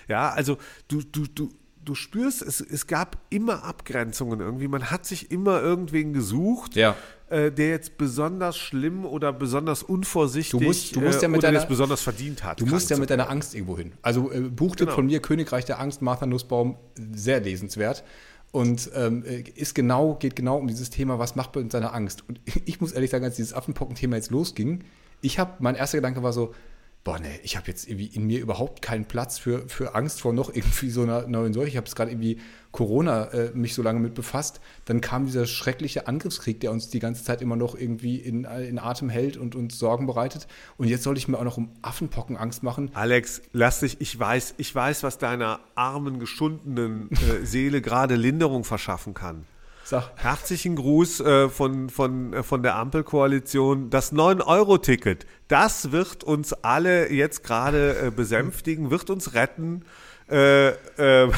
Ja, 0.08 0.30
also 0.30 0.58
du, 0.88 1.02
du, 1.02 1.26
du, 1.26 1.50
du 1.84 1.94
spürst, 1.94 2.42
es, 2.42 2.60
es 2.60 2.87
gab 2.87 3.18
immer 3.30 3.64
Abgrenzungen 3.64 4.40
irgendwie. 4.40 4.68
Man 4.68 4.90
hat 4.90 5.06
sich 5.06 5.30
immer 5.30 5.60
irgendwen 5.60 6.12
gesucht, 6.12 6.76
ja. 6.76 6.94
äh, 7.28 7.50
der 7.50 7.70
jetzt 7.70 7.96
besonders 7.96 8.58
schlimm 8.58 9.04
oder 9.04 9.32
besonders 9.32 9.82
unvorsichtig 9.82 10.58
du 10.58 10.60
musst, 10.60 10.94
du 10.94 11.00
musst 11.00 11.22
ja 11.22 11.28
äh, 11.28 11.30
mit 11.30 11.42
deiner, 11.42 11.64
besonders 11.64 12.02
verdient 12.02 12.44
hat. 12.44 12.60
Du 12.60 12.66
musst 12.66 12.90
ja 12.90 12.99
mit 12.99 13.10
deiner 13.10 13.30
Angst 13.30 13.54
irgendwo 13.54 13.78
hin. 13.78 13.92
Also 14.02 14.30
äh, 14.30 14.40
buchte 14.40 14.84
genau. 14.84 14.96
von 14.96 15.06
mir 15.06 15.20
Königreich 15.20 15.64
der 15.64 15.80
Angst, 15.80 16.02
Martha 16.02 16.26
Nussbaum, 16.26 16.76
sehr 17.12 17.40
lesenswert. 17.40 18.04
Und 18.52 18.90
ähm, 18.96 19.22
ist 19.54 19.76
genau, 19.76 20.16
geht 20.16 20.34
genau 20.34 20.58
um 20.58 20.66
dieses 20.66 20.90
Thema, 20.90 21.21
was 21.21 21.36
macht 21.36 21.54
man 21.54 21.64
mit 21.64 21.73
seiner 21.73 21.95
Angst. 21.95 22.25
Und 22.28 22.40
ich 22.64 22.80
muss 22.80 22.93
ehrlich 22.93 23.10
sagen, 23.10 23.25
als 23.25 23.36
dieses 23.36 23.54
Affenpocken-Thema 23.54 24.16
jetzt 24.16 24.30
losging, 24.30 24.84
ich 25.23 25.38
habe, 25.38 25.52
mein 25.60 25.75
erster 25.75 25.99
Gedanke 25.99 26.23
war 26.23 26.32
so, 26.32 26.54
boah, 27.02 27.19
nee, 27.19 27.41
ich 27.43 27.56
habe 27.56 27.67
jetzt 27.69 27.89
irgendwie 27.89 28.06
in 28.06 28.26
mir 28.26 28.41
überhaupt 28.41 28.82
keinen 28.82 29.06
Platz 29.06 29.39
für, 29.39 29.67
für 29.69 29.95
Angst 29.95 30.21
vor 30.21 30.32
noch 30.34 30.54
irgendwie 30.54 30.91
so 30.91 31.02
einer 31.02 31.26
neuen 31.26 31.54
Seuche. 31.54 31.69
Ich 31.69 31.76
habe 31.76 31.86
es 31.86 31.95
gerade 31.95 32.10
irgendwie 32.10 32.39
Corona 32.73 33.25
äh, 33.32 33.50
mich 33.54 33.75
so 33.75 33.82
lange 33.82 34.00
mit 34.00 34.15
befasst. 34.15 34.60
Dann 34.84 35.00
kam 35.00 35.25
dieser 35.25 35.47
schreckliche 35.47 36.06
Angriffskrieg, 36.06 36.60
der 36.60 36.73
uns 36.73 36.91
die 36.91 36.99
ganze 36.99 37.25
Zeit 37.25 37.41
immer 37.41 37.56
noch 37.56 37.75
irgendwie 37.75 38.17
in, 38.17 38.45
in 38.45 38.78
Atem 38.78 39.08
hält 39.08 39.39
und 39.39 39.54
uns 39.54 39.78
Sorgen 39.78 40.06
bereitet. 40.06 40.47
Und 40.76 40.89
jetzt 40.89 41.02
soll 41.02 41.17
ich 41.17 41.26
mir 41.26 41.39
auch 41.39 41.45
noch 41.45 41.56
um 41.56 41.71
Affenpocken 41.80 42.36
Angst 42.36 42.63
machen. 42.63 42.91
Alex, 42.93 43.43
lass 43.52 43.80
dich, 43.80 44.00
ich 44.00 44.19
weiß, 44.19 44.54
ich 44.58 44.75
weiß, 44.75 45.02
was 45.02 45.17
deiner 45.17 45.60
armen, 45.75 46.21
geschundenen 46.21 47.10
äh, 47.13 47.47
Seele 47.47 47.80
gerade 47.80 48.15
Linderung 48.15 48.65
verschaffen 48.65 49.15
kann. 49.15 49.47
Sag. 49.91 50.13
Herzlichen 50.15 50.76
Gruß 50.76 51.19
äh, 51.19 51.49
von, 51.49 51.91
von, 51.91 52.33
äh, 52.33 52.43
von 52.45 52.63
der 52.63 52.76
Ampelkoalition. 52.76 53.91
Das 53.91 54.13
9-Euro-Ticket, 54.13 55.26
das 55.49 55.91
wird 55.91 56.23
uns 56.23 56.53
alle 56.53 57.11
jetzt 57.11 57.43
gerade 57.43 57.97
äh, 57.99 58.11
besänftigen, 58.13 58.93
wird 58.93 59.11
uns 59.11 59.35
retten. 59.35 59.85
Äh, 60.31 60.69
äh, 60.69 61.33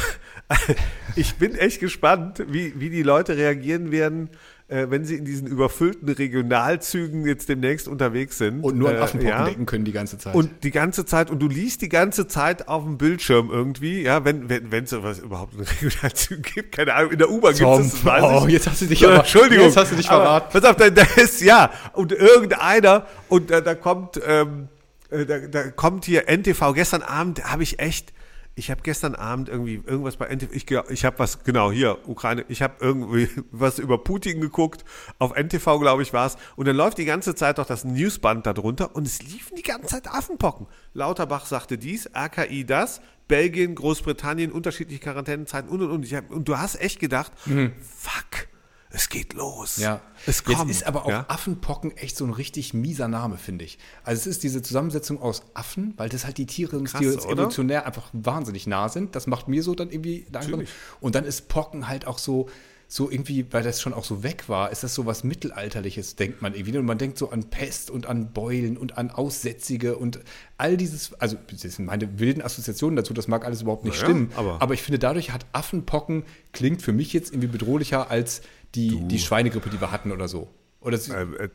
ich 1.17 1.37
bin 1.37 1.55
echt 1.55 1.81
gespannt, 1.81 2.45
wie, 2.47 2.79
wie 2.79 2.91
die 2.91 3.03
Leute 3.03 3.38
reagieren 3.38 3.91
werden, 3.91 4.29
äh, 4.68 4.87
wenn 4.88 5.05
sie 5.05 5.16
in 5.16 5.25
diesen 5.25 5.46
überfüllten 5.46 6.09
Regionalzügen 6.09 7.27
jetzt 7.27 7.48
demnächst 7.48 7.88
unterwegs 7.88 8.38
sind. 8.38 8.62
Und 8.62 8.79
nur 8.79 8.88
an 8.88 8.96
äh, 8.96 9.01
Affenpocken 9.01 9.29
ja. 9.29 9.44
denken 9.44 9.66
können 9.66 9.85
die 9.85 9.92
ganze 9.92 10.18
Zeit. 10.18 10.35
Und 10.35 10.64
die 10.64 10.70
ganze 10.70 11.05
Zeit, 11.05 11.31
und 11.31 11.40
du 11.40 11.48
liest 11.48 11.83
die 11.83 11.88
ganze 11.88 12.27
Zeit 12.27 12.68
auf 12.68 12.85
dem 12.85 12.98
Bildschirm 12.98 13.51
irgendwie, 13.51 14.03
ja, 14.03 14.25
wenn 14.25 14.48
wenn 14.48 14.72
wenn 14.72 14.85
es 14.85 14.90
sowas 14.90 15.18
überhaupt 15.18 15.55
in 15.55 15.61
Regionalzügen 15.83 16.42
gibt, 16.42 16.72
keine 16.72 16.94
Ahnung, 16.94 17.12
in 17.12 17.18
der 17.18 17.31
U-Bahn 17.31 17.55
gibt 17.55 17.68
es 17.68 18.05
weiß 18.05 18.22
oh, 18.22 18.46
jetzt 18.48 18.68
hast 18.68 18.83
du 18.83 18.87
dich 18.87 19.05
aber, 19.05 19.18
Entschuldigung. 19.18 19.66
Jetzt 19.66 19.77
hast 19.77 19.92
du 19.92 19.96
dich 19.96 20.07
verraten. 20.07 20.48
pass 20.53 20.64
auf, 20.64 20.77
da, 20.77 20.90
da 20.90 21.03
ist, 21.16 21.42
ja, 21.42 21.70
und 21.92 22.12
irgendeiner, 22.12 23.07
und 23.29 23.51
da, 23.51 23.61
da 23.61 23.75
kommt, 23.75 24.20
ähm, 24.27 24.68
äh, 25.11 25.27
da, 25.27 25.38
da 25.38 25.70
kommt 25.70 26.05
hier 26.05 26.29
NTV, 26.29 26.72
gestern 26.75 27.03
Abend 27.03 27.44
habe 27.44 27.62
ich 27.62 27.79
echt, 27.79 28.12
ich 28.55 28.71
habe 28.71 28.83
gestern 28.83 29.15
Abend 29.15 29.49
irgendwie 29.49 29.83
irgendwas 29.87 30.17
bei 30.17 30.27
NTV, 30.27 30.53
ich, 30.53 30.71
ich 30.71 31.05
habe 31.05 31.19
was, 31.19 31.43
genau, 31.45 31.73
hier, 31.73 31.99
Ukraine, 32.07 32.45
ich 32.49 32.62
habe 32.62 32.75
irgendwie 32.81 33.29
was 33.51 33.79
über 33.79 33.99
Putin 33.99 34.41
geguckt, 34.41 34.85
auf 35.19 35.35
NTV, 35.35 35.81
glaube 35.81 36.03
ich, 36.03 36.12
war 36.12 36.27
es, 36.27 36.37
und 36.57 36.67
dann 36.67 36.77
läuft 36.77 36.99
die 36.99 37.05
ganze 37.05 37.35
Zeit 37.35 37.59
doch 37.59 37.67
das 37.67 37.85
Newsband 37.85 38.47
darunter 38.47 38.95
und 38.95 39.07
es 39.07 39.23
liefen 39.23 39.57
die 39.57 39.62
ganze 39.62 39.88
Zeit 39.88 40.09
Affenpocken. 40.09 40.67
Lauterbach 40.93 41.47
sagte 41.47 41.79
dies, 41.79 42.09
RKI 42.15 42.65
das, 42.65 43.01
Belgien, 43.29 43.75
Großbritannien, 43.75 44.53
unterschiedliche 44.53 45.01
Quarantänezeiten 45.01 45.71
und 45.71 45.81
und 45.81 45.91
und. 45.91 46.12
Hab, 46.12 46.31
und 46.31 46.49
du 46.49 46.59
hast 46.59 46.81
echt 46.81 47.01
gedacht, 47.01 47.33
mhm. 47.47 47.73
fuck, 47.81 48.49
es 48.94 49.09
geht 49.09 49.33
los. 49.33 49.78
Ja. 49.78 50.02
Es 50.26 50.44
kommt. 50.44 50.59
Jetzt 50.68 50.70
ist 50.70 50.87
aber 50.87 51.07
auch 51.07 51.11
ja? 51.11 51.24
Affenpocken 51.28 51.96
echt 51.96 52.16
so 52.16 52.24
ein 52.24 52.33
richtig 52.33 52.74
mieser 52.74 53.09
Name, 53.09 53.38
finde 53.38 53.64
ich. 53.64 53.78
Also 54.05 54.20
es 54.20 54.26
ist 54.26 54.42
diese 54.42 54.62
Zusammensetzung 54.62 55.20
aus 55.20 55.42
Affen, 55.55 55.94
weil 55.96 56.09
das 56.09 56.24
halt 56.24 56.38
die 56.38 56.46
Tiere 56.46 56.78
uns, 56.78 56.92
die 56.92 57.07
uns 57.07 57.24
evolutionär 57.24 57.87
einfach 57.87 58.11
wahnsinnig 58.12 58.66
nah 58.66 58.88
sind. 58.88 59.16
Das 59.16 59.26
macht 59.26 59.48
mir 59.48 59.62
so 59.62 59.74
dann 59.74 59.90
irgendwie 59.90 60.26
Natürlich. 60.31 60.68
Und 61.00 61.14
dann 61.14 61.24
ist 61.24 61.48
Pocken 61.48 61.88
halt 61.88 62.07
auch 62.07 62.18
so, 62.18 62.48
so 62.92 63.11
irgendwie, 63.11 63.46
weil 63.50 63.62
das 63.62 63.81
schon 63.81 63.94
auch 63.94 64.05
so 64.05 64.22
weg 64.22 64.50
war, 64.50 64.70
ist 64.70 64.83
das 64.83 64.94
so 64.94 65.07
was 65.07 65.24
Mittelalterliches, 65.24 66.14
denkt 66.16 66.42
man 66.42 66.55
irgendwie. 66.55 66.76
Und 66.76 66.85
man 66.85 66.98
denkt 66.98 67.16
so 67.16 67.31
an 67.31 67.44
Pest 67.44 67.90
und 67.90 68.05
an 68.05 68.35
Beulen 68.35 68.76
und 68.76 68.98
an 68.98 69.11
Aussätzige 69.11 69.96
und 69.96 70.20
all 70.59 70.76
dieses, 70.76 71.14
also 71.14 71.38
das 71.50 71.62
sind 71.62 71.87
meine 71.87 72.18
wilden 72.18 72.42
Assoziationen 72.42 72.96
dazu, 72.96 73.14
das 73.14 73.28
mag 73.28 73.46
alles 73.46 73.62
überhaupt 73.62 73.85
nicht 73.85 73.94
naja, 73.94 74.05
stimmen. 74.05 74.33
Aber, 74.37 74.61
aber 74.61 74.74
ich 74.74 74.83
finde, 74.83 74.98
dadurch 74.98 75.31
hat 75.31 75.46
Affenpocken, 75.52 76.24
klingt 76.52 76.83
für 76.83 76.92
mich 76.92 77.14
jetzt 77.14 77.31
irgendwie 77.31 77.48
bedrohlicher 77.48 78.11
als 78.11 78.42
die, 78.74 79.00
die 79.08 79.18
Schweinegrippe, 79.18 79.70
die 79.70 79.80
wir 79.80 79.90
hatten 79.90 80.12
oder 80.12 80.28
so. 80.28 80.48
Oder 80.80 80.98
ähm, 81.16 81.37
äh, 81.38 81.48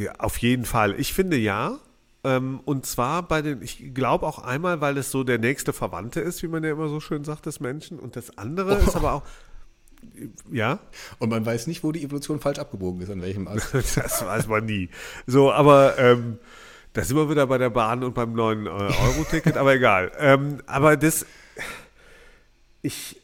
ja, 0.00 0.12
auf 0.18 0.38
jeden 0.38 0.64
Fall. 0.64 0.98
Ich 0.98 1.12
finde 1.12 1.36
ja. 1.36 1.78
Ähm, 2.24 2.60
und 2.64 2.86
zwar 2.86 3.26
bei 3.26 3.42
den, 3.42 3.62
ich 3.62 3.94
glaube 3.94 4.26
auch 4.26 4.38
einmal, 4.38 4.80
weil 4.80 4.96
es 4.96 5.10
so 5.10 5.24
der 5.24 5.38
nächste 5.38 5.72
Verwandte 5.72 6.20
ist, 6.20 6.42
wie 6.42 6.48
man 6.48 6.62
ja 6.62 6.70
immer 6.70 6.88
so 6.88 7.00
schön 7.00 7.24
sagt, 7.24 7.46
des 7.46 7.60
Menschen. 7.60 7.98
Und 7.98 8.16
das 8.16 8.38
andere 8.38 8.76
oh. 8.76 8.86
ist 8.86 8.94
aber 8.94 9.12
auch, 9.12 9.22
ja. 10.50 10.78
Und 11.18 11.30
man 11.30 11.44
weiß 11.44 11.66
nicht, 11.66 11.84
wo 11.84 11.92
die 11.92 12.02
Evolution 12.02 12.40
falsch 12.40 12.58
abgebogen 12.58 13.00
ist, 13.00 13.10
an 13.10 13.22
welchem 13.22 13.48
Ast. 13.48 13.74
das 13.96 14.24
weiß 14.24 14.46
man 14.46 14.64
nie. 14.64 14.88
So, 15.26 15.52
aber 15.52 15.98
ähm, 15.98 16.38
da 16.92 17.02
sind 17.02 17.16
wir 17.16 17.30
wieder 17.30 17.46
bei 17.46 17.58
der 17.58 17.70
Bahn 17.70 18.04
und 18.04 18.14
beim 18.14 18.32
neuen 18.32 18.66
äh, 18.66 18.70
Euro-Ticket, 18.70 19.56
aber 19.56 19.74
egal. 19.74 20.12
Ähm, 20.18 20.62
aber 20.66 20.96
das, 20.96 21.26
ich, 22.82 23.21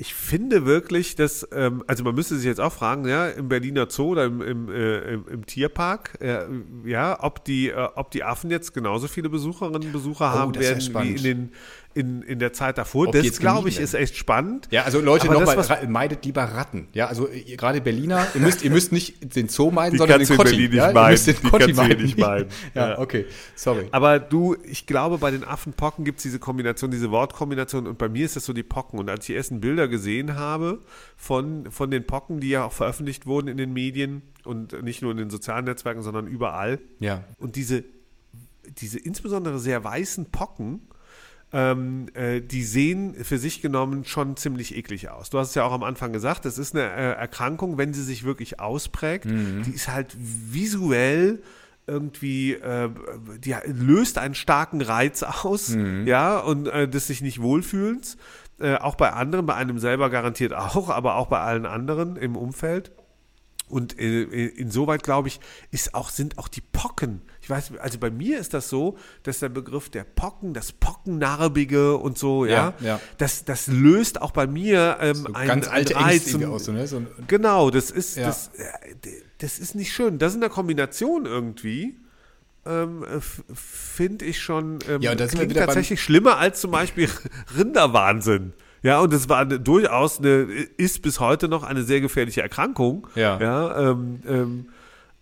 ich 0.00 0.14
finde 0.14 0.64
wirklich, 0.64 1.16
dass, 1.16 1.46
ähm, 1.50 1.82
also 1.88 2.04
man 2.04 2.14
müsste 2.14 2.36
sich 2.36 2.46
jetzt 2.46 2.60
auch 2.60 2.72
fragen, 2.72 3.08
ja, 3.08 3.26
im 3.26 3.48
Berliner 3.48 3.90
Zoo 3.90 4.10
oder 4.10 4.26
im, 4.26 4.40
im, 4.40 4.68
äh, 4.68 5.14
im, 5.14 5.26
im 5.26 5.44
Tierpark, 5.44 6.18
äh, 6.20 6.46
ja, 6.84 7.18
ob 7.20 7.44
die, 7.44 7.70
äh, 7.70 7.88
ob 7.96 8.12
die 8.12 8.22
Affen 8.22 8.48
jetzt 8.48 8.72
genauso 8.72 9.08
viele 9.08 9.28
Besucherinnen 9.28 9.82
und 9.82 9.92
Besucher 9.92 10.32
oh, 10.32 10.38
haben 10.38 10.54
werden 10.54 10.94
wie 11.02 11.14
in 11.16 11.22
den, 11.24 11.52
in, 11.98 12.22
in 12.22 12.38
der 12.38 12.52
Zeit 12.52 12.78
davor. 12.78 13.08
Ob 13.08 13.12
das, 13.12 13.40
glaube 13.40 13.68
ich, 13.68 13.80
ist 13.80 13.94
echt 13.94 14.16
spannend. 14.16 14.68
Ja, 14.70 14.84
also 14.84 15.00
Leute, 15.00 15.26
nochmal, 15.26 15.58
meidet 15.88 16.24
lieber 16.24 16.44
Ratten. 16.44 16.86
Ja, 16.92 17.06
also 17.06 17.28
gerade 17.56 17.80
Berliner, 17.80 18.26
ihr 18.34 18.40
müsst, 18.40 18.62
ihr 18.62 18.70
müsst 18.70 18.92
nicht 18.92 19.34
den 19.34 19.48
Zoo 19.48 19.72
meiden, 19.72 19.94
die 19.94 19.98
sondern 19.98 20.20
den 20.20 20.36
Kotti. 20.36 20.66
Ja? 20.74 20.90
Ihr 20.90 21.10
müsst 21.10 21.26
den 21.26 21.42
Kotti 21.42 21.72
meiden. 21.72 22.02
Nicht 22.04 22.16
meiden. 22.16 22.48
ja, 22.74 22.90
ja, 22.90 22.98
okay, 22.98 23.26
sorry. 23.56 23.88
Aber 23.90 24.20
du, 24.20 24.56
ich 24.62 24.86
glaube, 24.86 25.18
bei 25.18 25.32
den 25.32 25.42
Affenpocken 25.42 26.04
gibt 26.04 26.18
es 26.18 26.22
diese 26.22 26.38
Kombination, 26.38 26.92
diese 26.92 27.10
Wortkombination 27.10 27.88
und 27.88 27.98
bei 27.98 28.08
mir 28.08 28.24
ist 28.24 28.36
das 28.36 28.44
so 28.44 28.52
die 28.52 28.62
Pocken. 28.62 29.00
Und 29.00 29.10
als 29.10 29.24
ich 29.24 29.26
die 29.26 29.34
ersten 29.34 29.60
Bilder 29.60 29.88
gesehen 29.88 30.36
habe 30.36 30.78
von, 31.16 31.68
von 31.70 31.90
den 31.90 32.06
Pocken, 32.06 32.38
die 32.38 32.50
ja 32.50 32.64
auch 32.64 32.72
veröffentlicht 32.72 33.26
wurden 33.26 33.48
in 33.48 33.56
den 33.56 33.72
Medien 33.72 34.22
und 34.44 34.84
nicht 34.84 35.02
nur 35.02 35.10
in 35.10 35.16
den 35.16 35.30
sozialen 35.30 35.64
Netzwerken, 35.64 36.02
sondern 36.02 36.28
überall. 36.28 36.78
Ja. 37.00 37.24
Und 37.38 37.56
diese, 37.56 37.82
diese 38.80 39.00
insbesondere 39.00 39.58
sehr 39.58 39.82
weißen 39.82 40.26
Pocken, 40.30 40.82
ähm, 41.52 42.08
äh, 42.14 42.40
die 42.40 42.62
sehen 42.62 43.14
für 43.24 43.38
sich 43.38 43.62
genommen 43.62 44.04
schon 44.04 44.36
ziemlich 44.36 44.76
eklig 44.76 45.08
aus. 45.08 45.30
Du 45.30 45.38
hast 45.38 45.50
es 45.50 45.54
ja 45.54 45.64
auch 45.64 45.72
am 45.72 45.82
Anfang 45.82 46.12
gesagt, 46.12 46.44
das 46.44 46.58
ist 46.58 46.74
eine 46.74 46.84
äh, 46.84 47.12
Erkrankung, 47.12 47.78
wenn 47.78 47.94
sie 47.94 48.02
sich 48.02 48.24
wirklich 48.24 48.60
ausprägt, 48.60 49.24
mhm. 49.24 49.62
die 49.64 49.72
ist 49.72 49.88
halt 49.88 50.14
visuell 50.18 51.40
irgendwie, 51.86 52.52
äh, 52.52 52.90
die 53.38 53.56
löst 53.64 54.18
einen 54.18 54.34
starken 54.34 54.82
Reiz 54.82 55.22
aus, 55.22 55.70
mhm. 55.70 56.06
ja, 56.06 56.38
und 56.38 56.66
äh, 56.68 56.86
des 56.86 57.06
sich 57.06 57.22
nicht 57.22 57.40
wohlfühlens. 57.40 58.18
Äh, 58.60 58.76
auch 58.76 58.96
bei 58.96 59.12
anderen, 59.12 59.46
bei 59.46 59.54
einem 59.54 59.78
selber 59.78 60.10
garantiert 60.10 60.52
auch, 60.52 60.90
aber 60.90 61.16
auch 61.16 61.28
bei 61.28 61.40
allen 61.40 61.64
anderen 61.64 62.16
im 62.16 62.36
Umfeld. 62.36 62.92
Und 63.68 63.98
äh, 63.98 64.22
insoweit 64.22 65.02
glaube 65.02 65.28
ich, 65.28 65.40
ist 65.70 65.94
auch, 65.94 66.10
sind 66.10 66.38
auch 66.38 66.48
die 66.48 66.60
Pocken. 66.60 67.22
Ich 67.48 67.50
weiß, 67.50 67.72
also 67.78 67.98
bei 67.98 68.10
mir 68.10 68.38
ist 68.38 68.52
das 68.52 68.68
so, 68.68 68.98
dass 69.22 69.38
der 69.38 69.48
Begriff 69.48 69.88
der 69.88 70.04
Pocken, 70.04 70.52
das 70.52 70.70
Pockennarbige 70.70 71.96
und 71.96 72.18
so, 72.18 72.44
ja, 72.44 72.74
ja, 72.78 72.86
ja. 72.86 73.00
Das, 73.16 73.46
das 73.46 73.68
löst 73.68 74.20
auch 74.20 74.32
bei 74.32 74.46
mir 74.46 74.98
ähm, 75.00 75.14
so 75.14 75.32
einen, 75.32 75.48
ganz 75.48 75.66
alte 75.66 75.96
einen 75.96 76.04
Reiz. 76.04 76.34
Aus, 76.44 76.64
so, 76.64 76.72
ne? 76.72 76.86
so 76.86 77.02
genau, 77.26 77.70
das 77.70 77.90
ist, 77.90 78.18
ja. 78.18 78.26
das, 78.26 78.48
äh, 78.48 78.64
das 79.38 79.58
ist 79.58 79.74
nicht 79.74 79.94
schön. 79.94 80.18
Das 80.18 80.34
in 80.34 80.42
der 80.42 80.50
Kombination 80.50 81.24
irgendwie. 81.24 81.96
Ähm, 82.66 83.02
finde 83.54 84.26
ich 84.26 84.42
schon 84.42 84.80
ähm, 84.86 85.00
ja, 85.00 85.14
das 85.14 85.30
klingt 85.30 85.56
tatsächlich 85.56 86.02
schlimmer 86.02 86.36
als 86.36 86.60
zum 86.60 86.70
Beispiel 86.70 87.08
Rinderwahnsinn. 87.56 88.52
Ja, 88.82 89.00
und 89.00 89.14
es 89.14 89.30
war 89.30 89.38
eine, 89.38 89.58
durchaus 89.58 90.18
eine, 90.18 90.42
ist 90.76 91.00
bis 91.00 91.18
heute 91.18 91.48
noch 91.48 91.62
eine 91.62 91.82
sehr 91.82 92.02
gefährliche 92.02 92.42
Erkrankung. 92.42 93.06
Ja. 93.14 93.40
ja 93.40 93.90
ähm, 93.90 94.20
ähm, 94.28 94.68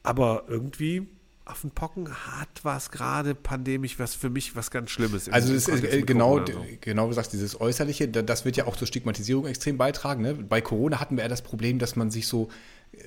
aber 0.02 0.44
irgendwie 0.48 1.06
Affenpocken 1.46 2.12
hat 2.12 2.48
was 2.62 2.90
gerade 2.90 3.34
pandemisch, 3.34 3.98
was 3.98 4.14
für 4.14 4.30
mich 4.30 4.56
was 4.56 4.70
ganz 4.70 4.90
Schlimmes. 4.90 5.28
Also 5.28 5.54
es 5.54 5.68
ist 5.68 5.84
äh, 5.84 6.02
genau, 6.02 6.44
so. 6.44 6.64
genau 6.80 7.08
gesagt, 7.08 7.32
dieses 7.32 7.60
Äußerliche, 7.60 8.08
das 8.08 8.44
wird 8.44 8.56
ja 8.56 8.66
auch 8.66 8.76
zur 8.76 8.86
Stigmatisierung 8.86 9.46
extrem 9.46 9.78
beitragen. 9.78 10.22
Ne? 10.22 10.34
Bei 10.34 10.60
Corona 10.60 11.00
hatten 11.00 11.16
wir 11.16 11.22
ja 11.22 11.28
das 11.28 11.42
Problem, 11.42 11.78
dass 11.78 11.94
man 11.94 12.10
sich 12.10 12.26
so 12.26 12.48
äh, 12.92 12.98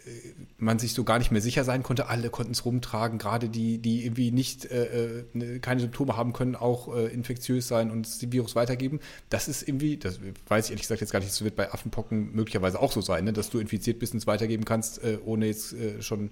man 0.58 0.78
sich 0.78 0.94
so 0.94 1.04
gar 1.04 1.20
nicht 1.20 1.32
mehr 1.32 1.42
sicher 1.42 1.64
sein 1.64 1.84
konnte. 1.84 2.08
Alle 2.08 2.30
konnten 2.30 2.52
es 2.52 2.66
rumtragen, 2.66 3.18
gerade 3.18 3.50
die, 3.50 3.78
die 3.78 4.06
irgendwie 4.06 4.32
nicht 4.32 4.66
äh, 4.66 5.20
äh, 5.20 5.26
ne, 5.34 5.60
keine 5.60 5.82
Symptome 5.82 6.16
haben 6.18 6.34
können, 6.34 6.56
auch 6.56 6.96
äh, 6.96 7.08
infektiös 7.08 7.68
sein 7.68 7.92
und 7.92 8.06
das 8.06 8.32
Virus 8.32 8.56
weitergeben. 8.56 9.00
Das 9.30 9.48
ist 9.48 9.68
irgendwie, 9.68 9.98
das 9.98 10.20
weiß 10.48 10.66
ich 10.66 10.72
ehrlich 10.72 10.84
gesagt 10.84 11.02
jetzt 11.02 11.12
gar 11.12 11.20
nicht, 11.20 11.32
das 11.32 11.44
wird 11.44 11.56
bei 11.56 11.72
Affenpocken 11.72 12.34
möglicherweise 12.34 12.80
auch 12.80 12.92
so 12.92 13.02
sein, 13.02 13.26
ne? 13.26 13.34
dass 13.34 13.50
du 13.50 13.60
infiziert 13.60 14.00
bist 14.00 14.14
und 14.14 14.20
es 14.20 14.28
weitergeben 14.28 14.66
kannst, 14.66 15.04
äh, 15.04 15.18
ohne 15.26 15.48
jetzt 15.48 15.74
äh, 15.74 16.02
schon 16.02 16.32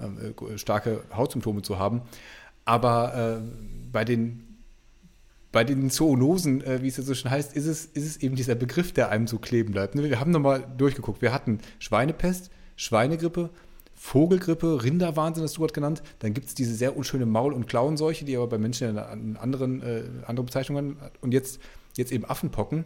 ähm, 0.00 0.58
starke 0.58 1.02
Hautsymptome 1.14 1.62
zu 1.62 1.78
haben. 1.78 2.02
Aber 2.64 3.42
bei 3.90 4.04
den 4.04 4.50
bei 5.52 5.64
den 5.64 5.90
Zoonosen, 5.90 6.62
äh, 6.62 6.82
wie 6.82 6.88
es 6.88 6.96
jetzt 6.96 7.06
so 7.06 7.14
schon 7.14 7.30
heißt, 7.30 7.56
ist 7.56 7.66
es, 7.66 7.86
ist 7.86 8.06
es 8.06 8.16
eben 8.18 8.36
dieser 8.36 8.54
Begriff, 8.54 8.92
der 8.92 9.10
einem 9.10 9.26
so 9.26 9.38
kleben 9.38 9.72
bleibt. 9.72 9.94
Ne? 9.94 10.04
Wir 10.04 10.20
haben 10.20 10.30
nochmal 10.30 10.64
durchgeguckt. 10.76 11.22
Wir 11.22 11.32
hatten 11.32 11.58
Schweinepest, 11.78 12.50
Schweinegrippe, 12.76 13.50
Vogelgrippe, 13.94 14.82
Rinderwahnsinn 14.82 15.42
hast 15.42 15.56
du 15.56 15.60
gerade 15.60 15.74
genannt. 15.74 16.02
Dann 16.20 16.34
gibt 16.34 16.46
es 16.46 16.54
diese 16.54 16.74
sehr 16.74 16.96
unschöne 16.96 17.26
Maul- 17.26 17.52
und 17.52 17.66
Klauenseuche, 17.66 18.24
die 18.24 18.36
aber 18.36 18.46
bei 18.46 18.58
Menschen 18.58 18.96
eine 18.96 19.40
anderen, 19.40 19.82
äh, 19.82 20.04
andere 20.26 20.44
Bezeichnungen 20.44 21.00
hat. 21.00 21.12
Und 21.20 21.32
jetzt, 21.32 21.60
jetzt 21.96 22.12
eben 22.12 22.24
Affenpocken. 22.24 22.84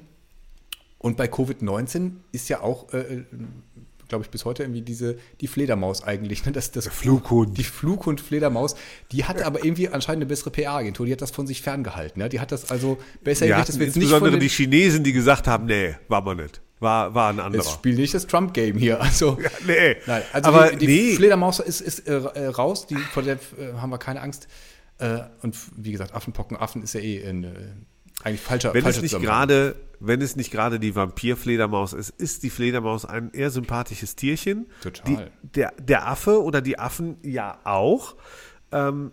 Und 0.99 1.19
bei 1.19 1.27
Covid-19 1.27 2.13
ist 2.33 2.49
ja 2.49 2.63
auch, 2.63 2.93
äh, 2.95 3.25
glaube 4.09 4.25
ich, 4.25 4.31
bis 4.31 4.45
heute 4.45 4.63
irgendwie 4.63 4.83
diese, 4.83 5.17
die 5.41 5.47
Fledermaus 5.47 6.03
eigentlich. 6.03 6.45
Ne? 6.45 6.53
Das, 6.53 6.71
das 6.71 6.89
Flughund. 6.89 7.57
Die 7.59 7.65
Flughund-Fledermaus. 7.65 8.75
Die 9.13 9.25
hatte 9.25 9.47
aber 9.47 9.65
irgendwie 9.65 9.89
anscheinend 9.89 10.23
eine 10.23 10.27
bessere 10.27 10.51
PR-Agentur. 10.51 11.07
Die 11.07 11.13
hat 11.13 11.23
das 11.23 11.31
von 11.31 11.47
sich 11.47 11.63
ferngehalten. 11.63 12.21
Ne? 12.23 12.29
Die 12.29 12.41
hat 12.41 12.53
das 12.53 12.71
also 12.71 12.99
besser 13.23 13.47
ja, 13.47 13.63
das 13.63 13.77
Insbesondere 13.77 14.39
die 14.39 14.49
Chinesen, 14.49 15.05
die 15.05 15.13
gesagt 15.13 15.47
haben, 15.47 15.67
nee, 15.67 15.97
war 16.09 16.23
man 16.23 16.37
nicht. 16.39 16.61
War, 16.81 17.15
war 17.15 17.31
ein 17.31 17.41
anderer. 17.41 17.63
Jetzt 17.63 17.73
spielt 17.73 17.99
nicht 17.99 18.15
das 18.15 18.27
Trump-Game 18.27 18.77
hier. 18.77 19.01
Also, 19.01 19.39
ja, 19.43 19.51
nee. 19.67 19.97
Nein, 20.07 20.23
also 20.33 20.49
aber 20.51 20.71
die, 20.73 20.87
die 20.87 20.87
nee. 20.87 21.15
Fledermaus 21.15 21.61
ist, 21.61 21.81
ist 21.81 22.01
äh, 22.07 22.17
äh, 22.17 22.47
raus, 22.49 22.87
die, 22.87 22.97
vor 22.97 23.23
der 23.23 23.35
äh, 23.35 23.75
haben 23.81 23.91
wir 23.91 23.99
keine 23.99 24.21
Angst. 24.21 24.49
Äh, 24.99 25.21
und 25.43 25.57
wie 25.77 25.93
gesagt, 25.93 26.15
Affenpocken, 26.15 26.57
Affen 26.57 26.83
ist 26.83 26.95
ja 26.95 27.01
eh 27.01 27.27
ein, 27.27 27.45
äh, 27.45 27.49
eigentlich 28.23 28.41
falscher 28.41 28.73
wenn 28.75 28.83
falscher 28.83 29.03
es 29.03 29.13
nicht 29.13 29.23
gerade 29.23 29.77
Wenn 30.01 30.21
es 30.21 30.37
nicht 30.37 30.51
gerade 30.51 30.79
die 30.79 30.95
Vampir-Fledermaus 30.95 31.95
ist, 31.95 32.11
ist 32.11 32.43
die 32.43 32.51
Fledermaus 32.51 33.07
ein 33.07 33.33
eher 33.33 33.51
sympathisches 33.51 34.17
Tierchen. 34.17 34.67
Total. 34.83 35.31
Die, 35.43 35.49
der, 35.57 35.73
der 35.81 36.09
Affe 36.09 36.43
oder 36.43 36.61
die 36.61 36.79
Affen 36.79 37.17
ja 37.23 37.59
auch. 37.65 38.17
Ähm, 38.71 39.13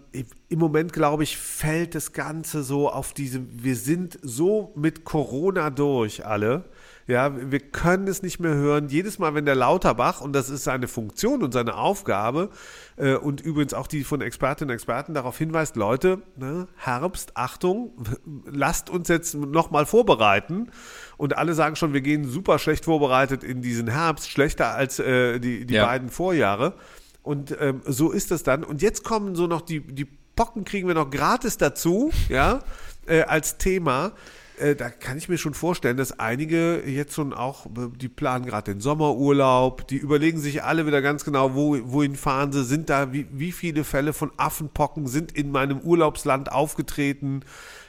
Im 0.50 0.60
Moment, 0.60 0.92
glaube 0.92 1.24
ich, 1.24 1.38
fällt 1.38 1.96
das 1.96 2.14
Ganze 2.14 2.64
so 2.64 2.90
auf 2.90 3.14
diese, 3.14 3.42
wir 3.52 3.76
sind 3.76 4.20
so 4.22 4.74
mit 4.76 5.06
Corona 5.06 5.70
durch 5.70 6.26
alle 6.26 6.66
ja, 7.12 7.52
wir 7.52 7.60
können 7.60 8.08
es 8.08 8.24
nicht 8.24 8.40
mehr 8.40 8.54
hören. 8.54 8.88
Jedes 8.88 9.20
Mal, 9.20 9.36
wenn 9.36 9.46
der 9.46 9.56
Lauterbach, 9.56 10.22
und 10.22 10.32
das 10.32 10.50
ist 10.50 10.64
seine 10.64 10.88
Funktion 10.88 11.44
und 11.44 11.52
seine 11.52 11.76
Aufgabe, 11.76 12.50
äh, 12.96 13.16
und 13.16 13.42
übrigens 13.42 13.74
auch 13.74 13.88
die 13.88 14.06
von 14.06 14.22
Expertinnen 14.22 14.70
und 14.70 14.76
Experten 14.76 15.14
darauf 15.14 15.38
hinweist, 15.38 15.76
Leute, 15.76 16.22
ne, 16.38 16.70
Herbst, 16.78 17.36
Achtung, 17.36 17.92
lasst 18.46 18.90
uns 18.90 19.10
jetzt 19.10 19.36
nochmal 19.36 19.86
vorbereiten. 19.86 20.72
Und 21.18 21.38
alle 21.38 21.54
sagen 21.54 21.76
schon, 21.76 21.92
wir 21.94 22.02
gehen 22.02 22.30
super 22.30 22.60
schlecht 22.60 22.86
vorbereitet 22.86 23.44
in 23.44 23.62
diesen 23.62 23.90
Herbst, 23.90 24.30
schlechter 24.30 24.74
als 24.74 25.00
äh, 25.00 25.40
die, 25.40 25.66
die 25.66 25.74
ja. 25.74 25.86
beiden 25.86 26.10
Vorjahre. 26.10 26.76
Und 27.24 27.56
ähm, 27.60 27.82
so 27.86 28.12
ist 28.12 28.32
es 28.32 28.44
dann. 28.44 28.64
Und 28.64 28.82
jetzt 28.82 29.04
kommen 29.04 29.36
so 29.36 29.48
noch 29.48 29.62
die, 29.62 29.82
die 29.82 30.08
Pocken 30.38 30.64
kriegen 30.64 30.88
wir 30.88 30.96
noch 30.96 31.10
gratis 31.10 31.58
dazu, 31.58 32.10
ja, 32.30 32.62
äh, 33.06 33.24
als 33.24 33.58
Thema. 33.58 34.14
Äh, 34.62 34.76
da 34.76 34.90
kann 34.90 35.18
ich 35.18 35.28
mir 35.28 35.38
schon 35.38 35.54
vorstellen, 35.54 35.98
dass 35.98 36.20
einige 36.20 36.84
jetzt 36.86 37.16
schon 37.16 37.34
auch, 37.34 37.66
die 38.00 38.10
planen 38.10 38.46
gerade 38.46 38.72
den 38.74 38.82
Sommerurlaub, 38.82 39.88
die 39.88 39.98
überlegen 39.98 40.40
sich 40.40 40.64
alle 40.64 40.86
wieder 40.86 41.02
ganz 41.02 41.26
genau, 41.26 41.56
wo, 41.56 41.78
wohin 41.84 42.16
fahren 42.16 42.52
sie, 42.52 42.64
sind 42.64 42.90
da, 42.90 43.12
wie, 43.12 43.28
wie 43.32 43.52
viele 43.52 43.84
Fälle 43.84 44.14
von 44.14 44.32
Affenpocken 44.38 45.08
sind 45.08 45.32
in 45.32 45.52
meinem 45.52 45.80
Urlaubsland 45.80 46.52
aufgetreten. 46.52 47.44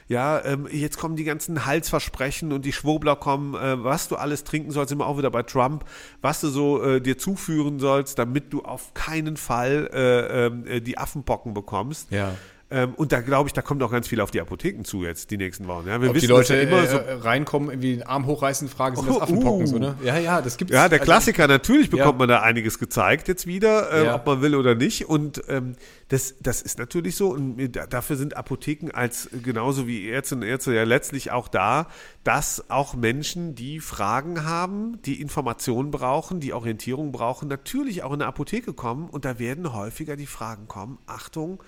Ja, 0.07 0.43
ähm, 0.43 0.67
jetzt 0.69 0.97
kommen 0.97 1.15
die 1.15 1.23
ganzen 1.23 1.65
Halsversprechen 1.65 2.51
und 2.51 2.65
die 2.65 2.73
Schwurbler 2.73 3.15
kommen, 3.15 3.55
äh, 3.55 3.83
was 3.83 4.07
du 4.07 4.15
alles 4.15 4.43
trinken 4.43 4.71
sollst, 4.71 4.91
immer 4.91 5.07
auch 5.07 5.17
wieder 5.17 5.31
bei 5.31 5.43
Trump, 5.43 5.85
was 6.21 6.41
du 6.41 6.49
so 6.49 6.83
äh, 6.83 7.01
dir 7.01 7.17
zuführen 7.17 7.79
sollst, 7.79 8.19
damit 8.19 8.51
du 8.51 8.63
auf 8.63 8.93
keinen 8.93 9.37
Fall 9.37 9.89
äh, 9.93 10.45
ähm, 10.45 10.67
äh 10.67 10.81
die 10.81 10.97
Affenpocken 10.97 11.53
bekommst. 11.53 12.11
Ja. 12.11 12.35
Ähm, 12.73 12.95
und 12.95 13.11
da 13.11 13.21
glaube 13.21 13.49
ich, 13.49 13.53
da 13.53 13.61
kommt 13.61 13.83
auch 13.83 13.91
ganz 13.91 14.07
viel 14.07 14.19
auf 14.19 14.31
die 14.31 14.41
Apotheken 14.41 14.83
zu 14.83 15.03
jetzt 15.03 15.29
die 15.29 15.37
nächsten 15.37 15.67
Wochen. 15.67 15.87
Ja, 15.87 16.01
wir 16.01 16.09
Ob 16.09 16.15
wissen, 16.15 16.25
die 16.25 16.31
Leute 16.31 16.55
ja 16.55 16.61
immer 16.63 16.87
so 16.87 16.97
äh, 16.97 17.13
reinkommen, 17.13 17.69
irgendwie 17.69 17.97
den 17.97 18.03
Arm 18.03 18.25
hochreißen, 18.25 18.67
fragen, 18.67 18.95
sind 18.95 19.07
das 19.07 19.21
Affenpocken 19.21 19.61
uh. 19.61 19.67
so, 19.67 19.77
ne? 19.77 19.95
Ja, 20.03 20.17
ja, 20.17 20.41
das 20.41 20.57
gibt's. 20.57 20.73
Ja, 20.73 20.89
der 20.89 20.99
also, 20.99 21.11
Klassiker, 21.11 21.47
natürlich 21.47 21.91
bekommt 21.91 22.13
ja. 22.13 22.17
man 22.17 22.29
da 22.29 22.41
einiges 22.41 22.79
gezeigt 22.79 23.27
jetzt 23.27 23.45
wieder, 23.45 23.91
äh, 23.91 24.05
ja. 24.05 24.15
ob 24.15 24.25
man 24.25 24.41
will 24.41 24.55
oder 24.55 24.73
nicht. 24.73 25.07
Und 25.07 25.43
ähm, 25.49 25.75
das, 26.07 26.33
das 26.39 26.63
ist 26.63 26.79
natürlich 26.79 27.15
so. 27.15 27.29
Und 27.29 27.73
dafür 27.91 28.15
sind 28.15 28.35
Apotheken 28.35 28.89
als 28.91 29.29
genauso 29.43 29.85
wie 29.85 30.07
Ärzte 30.07 30.33
und 30.33 30.41
Ärzte 30.41 30.73
ja 30.73 30.83
letztlich 30.83 31.29
auch 31.29 31.49
da, 31.49 31.85
dass 32.23 32.71
auch 32.71 32.95
Menschen, 32.95 33.53
die 33.53 33.81
Fragen 33.81 34.45
haben, 34.45 34.99
die 35.03 35.21
Informationen 35.21 35.91
brauchen, 35.91 36.39
die 36.39 36.53
Orientierung 36.53 37.11
brauchen, 37.11 37.47
natürlich 37.47 38.01
auch 38.01 38.13
in 38.13 38.21
eine 38.21 38.25
Apotheke 38.25 38.73
kommen. 38.73 39.09
Und 39.09 39.25
da 39.25 39.37
werden 39.37 39.73
häufiger 39.73 40.15
die 40.15 40.25
Fragen 40.25 40.67
kommen, 40.67 40.97
Achtung, 41.05 41.61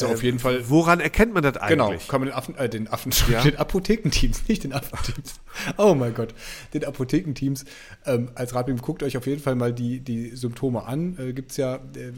also 0.00 0.14
auf 0.14 0.22
jeden 0.22 0.38
Fall. 0.38 0.68
Woran 0.68 1.00
erkennt 1.00 1.34
man 1.34 1.42
das 1.42 1.54
genau, 1.54 1.88
eigentlich? 1.88 2.02
Genau, 2.02 2.10
kann 2.10 2.20
man 2.20 2.28
den 2.28 2.34
Affen, 2.34 2.56
äh, 2.56 2.68
den 2.68 2.88
Affen, 2.88 3.12
ja. 3.30 3.42
den 3.42 3.56
Apothekenteams, 3.56 4.48
nicht 4.48 4.64
den 4.64 4.72
Affenteams. 4.72 5.34
Oh 5.76 5.94
mein 5.94 6.14
Gott, 6.14 6.34
den 6.72 6.84
Apothekenteams. 6.84 7.64
Ähm, 8.06 8.30
als 8.34 8.54
Ratbild 8.54 8.80
guckt 8.80 9.02
euch 9.02 9.16
auf 9.16 9.26
jeden 9.26 9.42
Fall 9.42 9.54
mal 9.54 9.72
die, 9.72 10.00
die 10.00 10.34
Symptome 10.34 10.86
an. 10.86 11.16
Äh, 11.18 11.32
Gibt 11.34 11.50
es 11.50 11.58
ja 11.58 11.76
äh, 11.76 12.12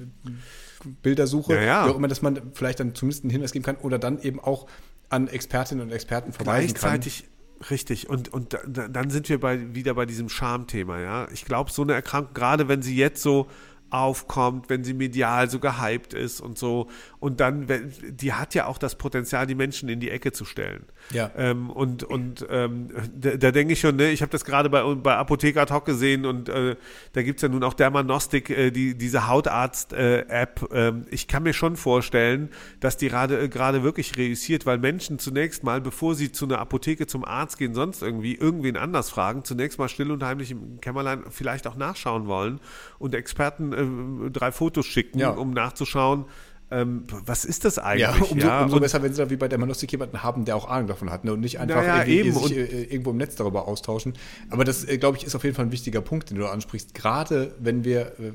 Bildersuche, 1.03 1.55
ja, 1.55 1.63
ja. 1.63 1.87
wie 1.87 1.91
auch 1.91 1.97
immer, 1.97 2.09
dass 2.09 2.23
man 2.23 2.41
vielleicht 2.53 2.81
dann 2.81 2.95
zumindest 2.95 3.25
einen 3.25 3.31
Hinweis 3.31 3.53
geben 3.53 3.65
kann 3.65 3.77
oder 3.77 3.99
dann 3.99 4.21
eben 4.21 4.39
auch 4.39 4.67
an 5.09 5.29
Expertinnen 5.29 5.85
und 5.85 5.93
Experten 5.93 6.33
verweisen 6.33 6.75
Gleichzeitig, 6.75 7.23
kann. 7.23 7.31
Richtig, 7.71 8.11
und, 8.11 8.33
und 8.33 8.59
dann 8.67 9.11
sind 9.11 9.29
wir 9.29 9.41
bei, 9.41 9.75
wieder 9.75 9.95
bei 9.95 10.07
diesem 10.07 10.29
Schamthema, 10.29 11.01
ja. 11.01 11.29
Ich 11.33 11.45
glaube, 11.45 11.71
so 11.71 11.83
eine 11.83 11.95
Erkrankung, 11.95 12.35
gerade 12.35 12.69
wenn 12.69 12.83
sie 12.83 12.97
jetzt 12.97 13.23
so 13.23 13.49
aufkommt, 13.91 14.69
wenn 14.71 14.83
sie 14.83 14.95
medial 14.95 15.49
so 15.49 15.61
gehypt 15.61 16.15
ist 16.15 16.41
und 16.41 16.59
so. 16.59 16.89
Und 17.21 17.41
dann, 17.41 17.67
die 18.11 18.33
hat 18.33 18.55
ja 18.55 18.67
auch 18.67 18.79
das 18.79 18.97
Potenzial, 18.97 19.47
die 19.47 19.55
Menschen 19.55 19.89
in 19.89 20.01
die 20.01 20.11
Ecke 20.11 20.33
zu 20.33 20.45
stellen. 20.45 20.85
Ja. 21.11 21.31
Ähm, 21.37 21.71
und 21.71 22.03
und 22.03 22.45
ähm, 22.51 22.89
da, 23.15 23.37
da 23.37 23.51
denke 23.51 23.75
ich 23.75 23.81
schon, 23.81 23.97
ne, 23.97 24.11
ich 24.11 24.23
habe 24.23 24.33
das 24.33 24.45
gerade 24.45 24.69
bei, 24.69 24.83
bei 24.95 25.17
Apotheker 25.17 25.67
Talk 25.67 25.85
gesehen 25.85 26.27
und 26.27 26.49
äh, 26.49 26.77
da 27.13 27.23
gibt 27.23 27.39
es 27.39 27.43
ja 27.43 27.49
nun 27.49 27.63
auch 27.63 27.75
Dermanostik, 27.75 28.51
äh, 28.51 28.71
die, 28.71 28.97
diese 28.97 29.29
Hautarzt-App. 29.29 30.73
Äh, 30.73 30.93
ich 31.11 31.29
kann 31.29 31.43
mir 31.43 31.53
schon 31.53 31.77
vorstellen, 31.77 32.51
dass 32.81 32.97
die 32.97 33.09
gerade 33.09 33.41
äh, 33.41 33.49
gerade 33.49 33.83
wirklich 33.83 34.17
reüssiert, 34.17 34.67
weil 34.67 34.79
Menschen 34.79 35.19
zunächst 35.19 35.63
mal, 35.63 35.81
bevor 35.81 36.15
sie 36.15 36.33
zu 36.33 36.47
einer 36.47 36.59
Apotheke, 36.59 37.07
zum 37.07 37.25
Arzt 37.25 37.59
gehen, 37.59 37.75
sonst 37.75 38.03
irgendwie 38.03 38.35
irgendwen 38.35 38.77
anders 38.77 39.11
fragen, 39.11 39.45
zunächst 39.45 39.79
mal 39.79 39.89
still 39.89 40.11
und 40.11 40.23
heimlich 40.23 40.51
im 40.51 40.81
Kämmerlein 40.81 41.25
vielleicht 41.31 41.67
auch 41.67 41.77
nachschauen 41.77 42.27
wollen 42.27 42.61
und 42.99 43.15
Experten 43.15 43.73
äh, 43.75 44.27
äh, 44.27 44.31
drei 44.31 44.53
Fotos 44.53 44.87
schicken, 44.87 45.19
ja. 45.19 45.31
um 45.31 45.53
nachzuschauen, 45.53 46.27
ähm, 46.71 47.05
was 47.09 47.45
ist 47.45 47.65
das 47.65 47.79
eigentlich? 47.79 48.01
Ja, 48.01 48.15
umso, 48.15 48.47
ja, 48.47 48.65
umso 48.65 48.81
besser, 48.81 49.03
wenn 49.03 49.13
sie 49.13 49.23
da 49.23 49.29
wie 49.29 49.37
bei 49.37 49.49
der 49.49 49.59
Manostik 49.59 49.93
jemanden 49.93 50.23
haben, 50.23 50.45
der 50.45 50.57
auch 50.57 50.69
Ahnung 50.69 50.89
davon 50.89 51.11
hat 51.11 51.25
ne? 51.25 51.33
und 51.33 51.41
nicht 51.41 51.61
einfach 51.61 51.85
ja, 51.85 52.05
irgendwie 52.05 52.31
sich 52.33 52.57
äh, 52.57 52.85
irgendwo 52.85 53.11
im 53.11 53.19
Netz 53.19 53.37
darüber 53.37 53.69
austauschen. 53.69 54.15
Aber 54.51 54.65
das, 54.65 54.85
äh, 54.89 54.97
glaube 54.97 55.19
ich, 55.19 55.25
ist 55.25 55.35
auf 55.35 55.45
jeden 55.45 55.55
Fall 55.55 55.67
ein 55.67 55.73
wichtiger 55.73 56.01
Punkt, 56.01 56.31
den 56.31 56.39
du 56.39 56.47
ansprichst. 56.47 56.95
Gerade 56.95 57.55
wenn 57.61 57.85
wir 57.85 58.15
äh, 58.19 58.33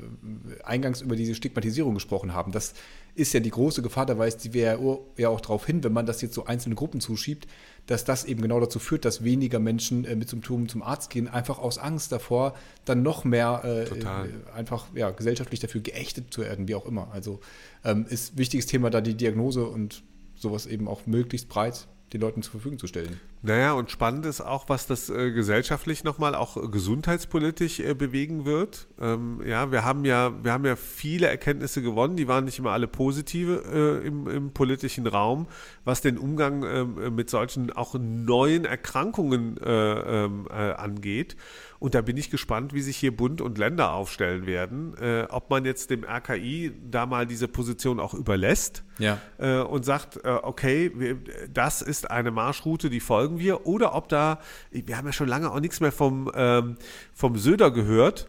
eingangs 0.64 1.00
über 1.00 1.16
diese 1.16 1.34
Stigmatisierung 1.34 1.94
gesprochen 1.94 2.32
haben, 2.32 2.52
das 2.52 2.74
ist 3.16 3.34
ja 3.34 3.40
die 3.40 3.50
große 3.50 3.82
Gefahr, 3.82 4.06
da 4.06 4.16
weist 4.16 4.44
die 4.44 4.54
WHO 4.54 5.12
ja 5.16 5.28
auch 5.28 5.40
darauf 5.40 5.66
hin, 5.66 5.82
wenn 5.82 5.92
man 5.92 6.06
das 6.06 6.22
jetzt 6.22 6.34
so 6.34 6.46
einzelne 6.46 6.76
Gruppen 6.76 7.00
zuschiebt, 7.00 7.48
dass 7.90 8.04
das 8.04 8.24
eben 8.24 8.40
genau 8.40 8.60
dazu 8.60 8.78
führt, 8.78 9.04
dass 9.04 9.24
weniger 9.24 9.58
Menschen 9.58 10.04
äh, 10.04 10.14
mit 10.14 10.28
Symptomen 10.28 10.68
zum 10.68 10.80
Arzt 10.80 11.10
gehen, 11.10 11.26
einfach 11.26 11.58
aus 11.58 11.76
Angst 11.76 12.12
davor, 12.12 12.54
dann 12.84 13.02
noch 13.02 13.24
mehr 13.24 13.62
äh, 13.64 13.82
äh, 13.82 14.06
einfach 14.54 14.86
ja, 14.94 15.10
gesellschaftlich 15.10 15.58
dafür 15.58 15.80
geächtet 15.80 16.32
zu 16.32 16.42
werden, 16.42 16.68
wie 16.68 16.76
auch 16.76 16.86
immer. 16.86 17.08
Also 17.12 17.40
ähm, 17.84 18.06
ist 18.08 18.38
wichtiges 18.38 18.66
Thema 18.66 18.90
da 18.90 19.00
die 19.00 19.16
Diagnose 19.16 19.64
und 19.66 20.04
sowas 20.36 20.66
eben 20.66 20.86
auch 20.86 21.06
möglichst 21.06 21.48
breit 21.48 21.88
den 22.12 22.20
Leuten 22.20 22.42
zur 22.42 22.52
Verfügung 22.52 22.78
zu 22.78 22.86
stellen. 22.86 23.20
Naja, 23.42 23.72
und 23.72 23.90
spannend 23.90 24.26
ist 24.26 24.40
auch, 24.40 24.68
was 24.68 24.86
das 24.86 25.10
äh, 25.10 25.30
gesellschaftlich 25.30 26.02
nochmal 26.02 26.34
auch 26.34 26.56
äh, 26.56 26.68
gesundheitspolitisch 26.68 27.80
äh, 27.80 27.94
bewegen 27.94 28.44
wird. 28.44 28.88
Ähm, 29.00 29.40
ja, 29.46 29.70
wir 29.70 29.84
haben 29.84 30.04
ja, 30.04 30.32
wir 30.42 30.52
haben 30.52 30.64
ja 30.64 30.74
viele 30.76 31.28
Erkenntnisse 31.28 31.82
gewonnen, 31.82 32.16
die 32.16 32.26
waren 32.26 32.44
nicht 32.44 32.58
immer 32.58 32.72
alle 32.72 32.88
positive 32.88 33.62
äh, 34.02 34.06
im, 34.06 34.26
im, 34.26 34.52
politischen 34.52 35.06
Raum, 35.06 35.46
was 35.84 36.00
den 36.00 36.18
Umgang 36.18 36.64
ähm, 36.64 37.14
mit 37.14 37.30
solchen 37.30 37.72
auch 37.72 37.94
neuen 37.94 38.64
Erkrankungen 38.64 39.56
äh, 39.58 40.24
ähm, 40.24 40.48
äh, 40.50 40.72
angeht. 40.72 41.36
Und 41.80 41.94
da 41.94 42.02
bin 42.02 42.18
ich 42.18 42.30
gespannt, 42.30 42.74
wie 42.74 42.82
sich 42.82 42.98
hier 42.98 43.16
Bund 43.16 43.40
und 43.40 43.56
Länder 43.56 43.94
aufstellen 43.94 44.46
werden. 44.46 44.94
Äh, 45.00 45.22
ob 45.30 45.48
man 45.48 45.64
jetzt 45.64 45.88
dem 45.88 46.04
RKI 46.04 46.72
da 46.90 47.06
mal 47.06 47.26
diese 47.26 47.48
Position 47.48 47.98
auch 47.98 48.12
überlässt 48.12 48.84
ja. 48.98 49.18
äh, 49.38 49.60
und 49.60 49.86
sagt, 49.86 50.18
äh, 50.22 50.28
okay, 50.28 50.92
wir, 50.94 51.16
das 51.52 51.80
ist 51.80 52.10
eine 52.10 52.30
Marschroute, 52.30 52.90
die 52.90 53.00
folgen 53.00 53.38
wir. 53.38 53.66
Oder 53.66 53.94
ob 53.94 54.10
da, 54.10 54.40
wir 54.70 54.94
haben 54.98 55.06
ja 55.06 55.14
schon 55.14 55.26
lange 55.26 55.50
auch 55.50 55.60
nichts 55.60 55.80
mehr 55.80 55.90
vom, 55.90 56.30
ähm, 56.34 56.76
vom 57.14 57.38
Söder 57.38 57.70
gehört. 57.70 58.28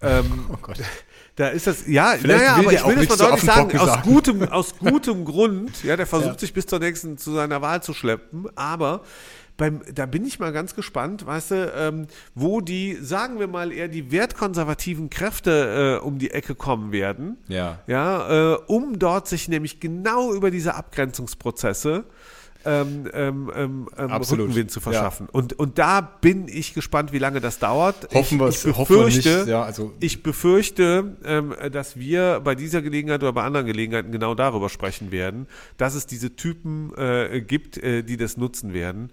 Ähm, 0.00 0.46
oh 0.52 0.58
Gott. 0.62 0.78
Da 1.34 1.48
ist 1.48 1.66
das, 1.66 1.88
ja, 1.88 2.14
naja, 2.22 2.56
aber 2.56 2.72
ich 2.72 2.86
will 2.86 3.06
das 3.06 3.18
mal 3.18 3.30
deutlich 3.30 3.42
sagen, 3.42 3.78
aus 3.78 4.02
gutem, 4.02 4.48
aus 4.48 4.76
gutem 4.78 5.24
Grund, 5.24 5.82
ja, 5.82 5.96
der 5.96 6.06
versucht 6.06 6.34
ja. 6.34 6.38
sich 6.38 6.52
bis 6.52 6.66
zur 6.66 6.78
nächsten, 6.78 7.16
zu 7.16 7.32
seiner 7.32 7.62
Wahl 7.62 7.82
zu 7.82 7.94
schleppen, 7.94 8.46
aber 8.54 9.02
beim, 9.56 9.82
da 9.94 10.06
bin 10.06 10.24
ich 10.24 10.38
mal 10.38 10.52
ganz 10.52 10.74
gespannt, 10.74 11.26
weißt 11.26 11.50
du, 11.50 11.72
ähm, 11.76 12.06
wo 12.34 12.60
die, 12.60 12.96
sagen 13.00 13.38
wir 13.38 13.48
mal, 13.48 13.72
eher 13.72 13.88
die 13.88 14.10
wertkonservativen 14.10 15.10
Kräfte 15.10 15.98
äh, 16.00 16.04
um 16.04 16.18
die 16.18 16.30
Ecke 16.30 16.54
kommen 16.54 16.92
werden. 16.92 17.38
Ja. 17.48 17.80
Ja, 17.86 18.54
äh, 18.54 18.58
um 18.66 18.98
dort 18.98 19.28
sich 19.28 19.48
nämlich 19.48 19.80
genau 19.80 20.32
über 20.32 20.50
diese 20.50 20.74
Abgrenzungsprozesse 20.74 22.04
ähm, 22.64 23.08
ähm, 23.12 23.50
ähm, 23.54 23.88
ähm 23.96 24.10
Rückenwind 24.10 24.70
zu 24.70 24.80
verschaffen. 24.80 25.26
Ja. 25.26 25.34
Und, 25.34 25.58
und 25.58 25.78
da 25.78 26.00
bin 26.00 26.48
ich 26.48 26.74
gespannt, 26.74 27.12
wie 27.12 27.18
lange 27.18 27.40
das 27.40 27.58
dauert. 27.58 28.08
Hoffen 28.14 28.38
wir 28.38 28.46
es 28.46 28.64
nicht. 28.64 29.46
Ja, 29.46 29.62
also 29.62 29.92
ich 30.00 30.22
befürchte, 30.22 31.16
ähm, 31.24 31.54
dass 31.72 31.96
wir 31.96 32.40
bei 32.40 32.54
dieser 32.54 32.82
Gelegenheit 32.82 33.22
oder 33.22 33.32
bei 33.32 33.42
anderen 33.42 33.66
Gelegenheiten 33.66 34.12
genau 34.12 34.34
darüber 34.34 34.68
sprechen 34.68 35.12
werden, 35.12 35.46
dass 35.76 35.94
es 35.94 36.06
diese 36.06 36.36
Typen 36.36 36.92
äh, 36.96 37.40
gibt, 37.40 37.78
äh, 37.78 38.02
die 38.02 38.16
das 38.16 38.36
nutzen 38.36 38.72
werden. 38.72 39.10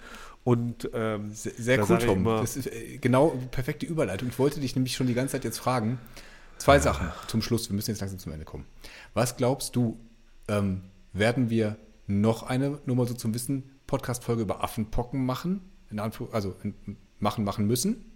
Und 0.50 0.90
ähm, 0.96 1.32
sehr, 1.32 1.54
sehr 1.56 1.88
cool, 1.88 2.00
Tom. 2.00 2.26
Das 2.26 2.58
ist 2.58 2.66
äh, 2.66 2.98
genau 2.98 3.38
perfekte 3.52 3.86
Überleitung. 3.86 4.30
Ich 4.30 4.40
wollte 4.40 4.60
dich 4.60 4.76
nämlich 4.76 4.96
schon 4.96 5.06
die 5.06 5.14
ganze 5.14 5.34
Zeit 5.34 5.44
jetzt 5.44 5.60
fragen. 5.60 6.00
Zwei 6.58 6.78
ja. 6.78 6.82
Sachen 6.82 7.12
zum 7.28 7.44
Schluss. 7.44 7.70
Wir 7.70 7.76
müssen 7.76 7.92
jetzt 7.92 8.00
langsam 8.00 8.18
zum 8.18 8.32
Ende 8.32 8.46
kommen. 8.46 8.66
Was 9.14 9.38
glaubst 9.38 9.76
du, 9.76 10.00
ähm, 10.48 10.86
werden 11.14 11.52
wir 11.52 11.78
noch 12.08 12.42
eine, 12.42 12.80
nur 12.88 12.96
mal 12.96 13.08
so 13.08 13.14
zum 13.14 13.36
Wissen, 13.36 13.70
Podcast-Folge 13.86 14.42
über 14.42 14.64
Affenpocken 14.64 15.24
machen? 15.24 15.62
In 15.92 16.00
Anführ 16.00 16.30
also 16.32 16.56
in, 16.64 16.74
machen, 17.20 17.44
machen 17.44 17.68
müssen? 17.68 18.12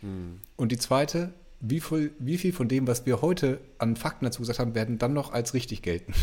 Hm. 0.00 0.40
Und 0.56 0.72
die 0.72 0.78
zweite, 0.78 1.34
wie 1.60 1.80
viel, 1.80 2.14
wie 2.18 2.38
viel 2.38 2.54
von 2.54 2.66
dem, 2.66 2.86
was 2.86 3.04
wir 3.04 3.20
heute 3.20 3.60
an 3.76 3.96
Fakten 3.96 4.24
dazu 4.24 4.40
gesagt 4.40 4.58
haben, 4.58 4.74
werden 4.74 4.96
dann 4.96 5.12
noch 5.12 5.34
als 5.34 5.52
richtig 5.52 5.82
gelten? 5.82 6.14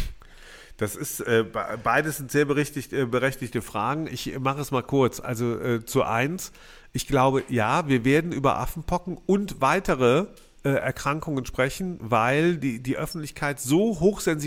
Das 0.81 0.95
ist 0.95 1.19
äh, 1.19 1.45
beides 1.83 2.17
sind 2.17 2.31
sehr 2.31 2.49
äh, 2.49 3.05
berechtigte 3.05 3.61
Fragen. 3.61 4.07
Ich 4.07 4.39
mache 4.39 4.61
es 4.61 4.71
mal 4.71 4.81
kurz. 4.81 5.19
Also 5.19 5.59
äh, 5.59 5.85
zu 5.85 6.01
eins, 6.01 6.51
ich 6.91 7.07
glaube, 7.07 7.43
ja, 7.49 7.87
wir 7.87 8.03
werden 8.03 8.31
über 8.31 8.57
Affenpocken 8.57 9.19
und 9.27 9.61
weitere 9.61 10.25
äh, 10.63 10.69
Erkrankungen 10.69 11.45
sprechen, 11.45 11.99
weil 12.01 12.57
die, 12.57 12.81
die 12.81 12.97
Öffentlichkeit 12.97 13.59
so 13.59 13.99
hoch 13.99 14.25
äh, 14.25 14.39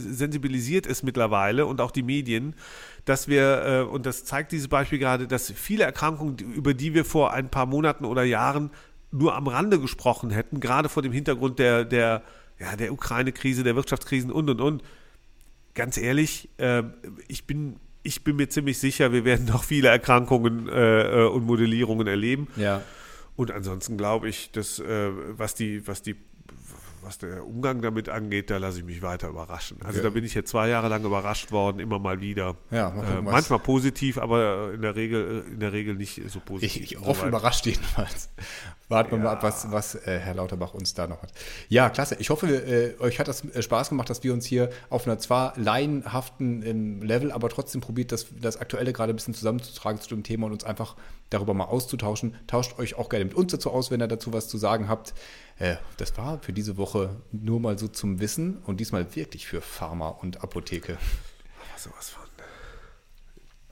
sensibilisiert 0.00 0.84
ist 0.84 1.04
mittlerweile 1.04 1.64
und 1.66 1.80
auch 1.80 1.92
die 1.92 2.02
Medien, 2.02 2.56
dass 3.04 3.28
wir, 3.28 3.64
äh, 3.64 3.80
und 3.82 4.04
das 4.04 4.24
zeigt 4.24 4.50
dieses 4.50 4.66
Beispiel 4.66 4.98
gerade, 4.98 5.28
dass 5.28 5.48
viele 5.52 5.84
Erkrankungen, 5.84 6.38
über 6.38 6.74
die 6.74 6.92
wir 6.92 7.04
vor 7.04 7.32
ein 7.32 7.50
paar 7.50 7.66
Monaten 7.66 8.04
oder 8.04 8.24
Jahren 8.24 8.72
nur 9.12 9.36
am 9.36 9.46
Rande 9.46 9.78
gesprochen 9.78 10.30
hätten, 10.30 10.58
gerade 10.58 10.88
vor 10.88 11.04
dem 11.04 11.12
Hintergrund 11.12 11.60
der, 11.60 11.84
der, 11.84 12.22
ja, 12.58 12.74
der 12.74 12.92
Ukraine-Krise, 12.92 13.62
der 13.62 13.76
Wirtschaftskrisen 13.76 14.32
und 14.32 14.50
und 14.50 14.60
und, 14.60 14.82
ganz 15.78 15.96
ehrlich, 15.96 16.50
äh, 16.58 16.82
ich 17.28 17.46
bin 17.46 17.76
ich 18.02 18.24
bin 18.24 18.36
mir 18.36 18.48
ziemlich 18.48 18.78
sicher, 18.78 19.12
wir 19.12 19.24
werden 19.24 19.46
noch 19.46 19.64
viele 19.64 19.88
Erkrankungen 19.88 20.68
äh, 20.68 21.28
und 21.32 21.44
Modellierungen 21.44 22.06
erleben. 22.06 22.48
Ja. 22.56 22.82
Und 23.36 23.50
ansonsten 23.52 23.96
glaube 23.96 24.28
ich, 24.28 24.50
dass 24.50 24.80
äh, 24.80 25.10
was 25.38 25.54
die 25.54 25.86
was 25.86 26.02
die 26.02 26.16
was 27.08 27.16
der 27.16 27.46
Umgang 27.46 27.80
damit 27.80 28.10
angeht, 28.10 28.50
da 28.50 28.58
lasse 28.58 28.80
ich 28.80 28.84
mich 28.84 29.00
weiter 29.00 29.28
überraschen. 29.28 29.78
Also 29.82 29.98
ja. 29.98 30.04
da 30.04 30.10
bin 30.10 30.24
ich 30.24 30.34
jetzt 30.34 30.50
zwei 30.50 30.68
Jahre 30.68 30.88
lang 30.88 31.02
überrascht 31.02 31.50
worden, 31.50 31.78
immer 31.78 31.98
mal 31.98 32.20
wieder. 32.20 32.56
Ja, 32.70 32.90
mal 32.90 33.02
gucken, 33.02 33.18
äh, 33.18 33.22
manchmal 33.22 33.58
positiv, 33.60 34.18
aber 34.18 34.72
in 34.74 34.82
der 34.82 34.94
Regel, 34.94 35.42
in 35.50 35.58
der 35.58 35.72
Regel 35.72 35.94
nicht 35.94 36.20
so 36.28 36.38
positiv. 36.40 36.82
Ich, 36.82 36.92
ich 36.92 36.98
oft 36.98 37.24
überrascht 37.24 37.64
jedenfalls. 37.64 38.28
Warten 38.88 39.12
wir 39.12 39.18
ja. 39.18 39.24
mal 39.24 39.32
ab, 39.32 39.42
was, 39.42 39.70
was 39.72 39.94
äh, 39.94 40.18
Herr 40.18 40.34
Lauterbach 40.34 40.74
uns 40.74 40.92
da 40.92 41.06
noch 41.06 41.22
hat. 41.22 41.32
Ja, 41.68 41.88
klasse. 41.88 42.16
Ich 42.18 42.28
hoffe, 42.28 42.46
äh, 42.46 43.00
euch 43.00 43.18
hat 43.18 43.28
das 43.28 43.42
äh, 43.44 43.62
Spaß 43.62 43.88
gemacht, 43.88 44.10
dass 44.10 44.22
wir 44.22 44.34
uns 44.34 44.44
hier 44.44 44.68
auf 44.90 45.06
einer 45.06 45.18
zwar 45.18 45.54
laienhaften 45.56 46.62
ähm, 46.62 47.02
Level, 47.02 47.32
aber 47.32 47.48
trotzdem 47.48 47.80
probiert, 47.80 48.12
das, 48.12 48.26
das 48.38 48.58
Aktuelle 48.58 48.92
gerade 48.92 49.14
ein 49.14 49.16
bisschen 49.16 49.34
zusammenzutragen 49.34 50.00
zu 50.00 50.10
dem 50.10 50.24
Thema 50.24 50.46
und 50.46 50.52
uns 50.52 50.64
einfach 50.64 50.94
darüber 51.30 51.54
mal 51.54 51.64
auszutauschen. 51.64 52.34
Tauscht 52.46 52.78
euch 52.78 52.96
auch 52.96 53.08
gerne 53.08 53.24
mit 53.24 53.34
uns 53.34 53.52
dazu 53.52 53.70
aus, 53.70 53.90
wenn 53.90 54.00
ihr 54.00 54.08
dazu 54.08 54.32
was 54.32 54.48
zu 54.48 54.58
sagen 54.58 54.88
habt. 54.88 55.14
Äh, 55.58 55.76
das 55.96 56.16
war 56.16 56.40
für 56.40 56.52
diese 56.52 56.76
Woche 56.76 57.16
nur 57.32 57.60
mal 57.60 57.78
so 57.78 57.88
zum 57.88 58.20
Wissen 58.20 58.58
und 58.64 58.78
diesmal 58.78 59.14
wirklich 59.16 59.46
für 59.46 59.60
Pharma 59.60 60.08
und 60.08 60.42
Apotheke. 60.42 60.98
Sowas 61.76 62.10
von. 62.10 62.28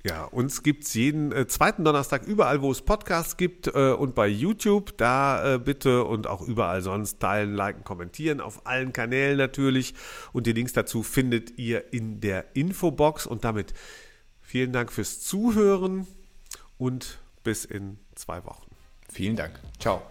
Ja, 0.06 0.22
uns 0.22 0.62
gibt 0.62 0.84
es 0.84 0.94
jeden 0.94 1.32
äh, 1.32 1.48
zweiten 1.48 1.84
Donnerstag 1.84 2.22
überall, 2.28 2.62
wo 2.62 2.70
es 2.70 2.80
Podcasts 2.80 3.36
gibt 3.36 3.66
äh, 3.66 3.90
und 3.90 4.14
bei 4.14 4.28
YouTube. 4.28 4.96
Da 4.98 5.54
äh, 5.54 5.58
bitte 5.58 6.04
und 6.04 6.28
auch 6.28 6.42
überall 6.42 6.80
sonst 6.80 7.18
teilen, 7.18 7.56
liken, 7.56 7.82
kommentieren. 7.82 8.40
Auf 8.40 8.68
allen 8.68 8.92
Kanälen 8.92 9.36
natürlich. 9.36 9.94
Und 10.32 10.46
die 10.46 10.52
Links 10.52 10.72
dazu 10.72 11.02
findet 11.02 11.58
ihr 11.58 11.92
in 11.92 12.20
der 12.20 12.54
Infobox. 12.54 13.26
Und 13.26 13.42
damit 13.42 13.74
vielen 14.42 14.72
Dank 14.72 14.92
fürs 14.92 15.22
Zuhören 15.22 16.06
und 16.78 17.18
bis 17.42 17.64
in 17.64 17.98
zwei 18.14 18.44
Wochen. 18.44 18.70
Vielen 19.10 19.34
Dank. 19.34 19.58
Ciao. 19.80 20.02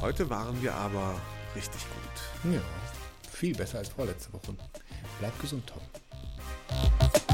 Heute 0.00 0.28
waren 0.28 0.60
wir 0.62 0.74
aber 0.74 1.14
richtig 1.54 1.80
gut. 1.80 2.52
Ja, 2.52 2.60
viel 3.30 3.54
besser 3.54 3.78
als 3.78 3.88
vorletzte 3.88 4.32
Woche. 4.32 4.54
Bleib 5.18 5.40
gesund, 5.40 5.66
Tom. 5.66 7.25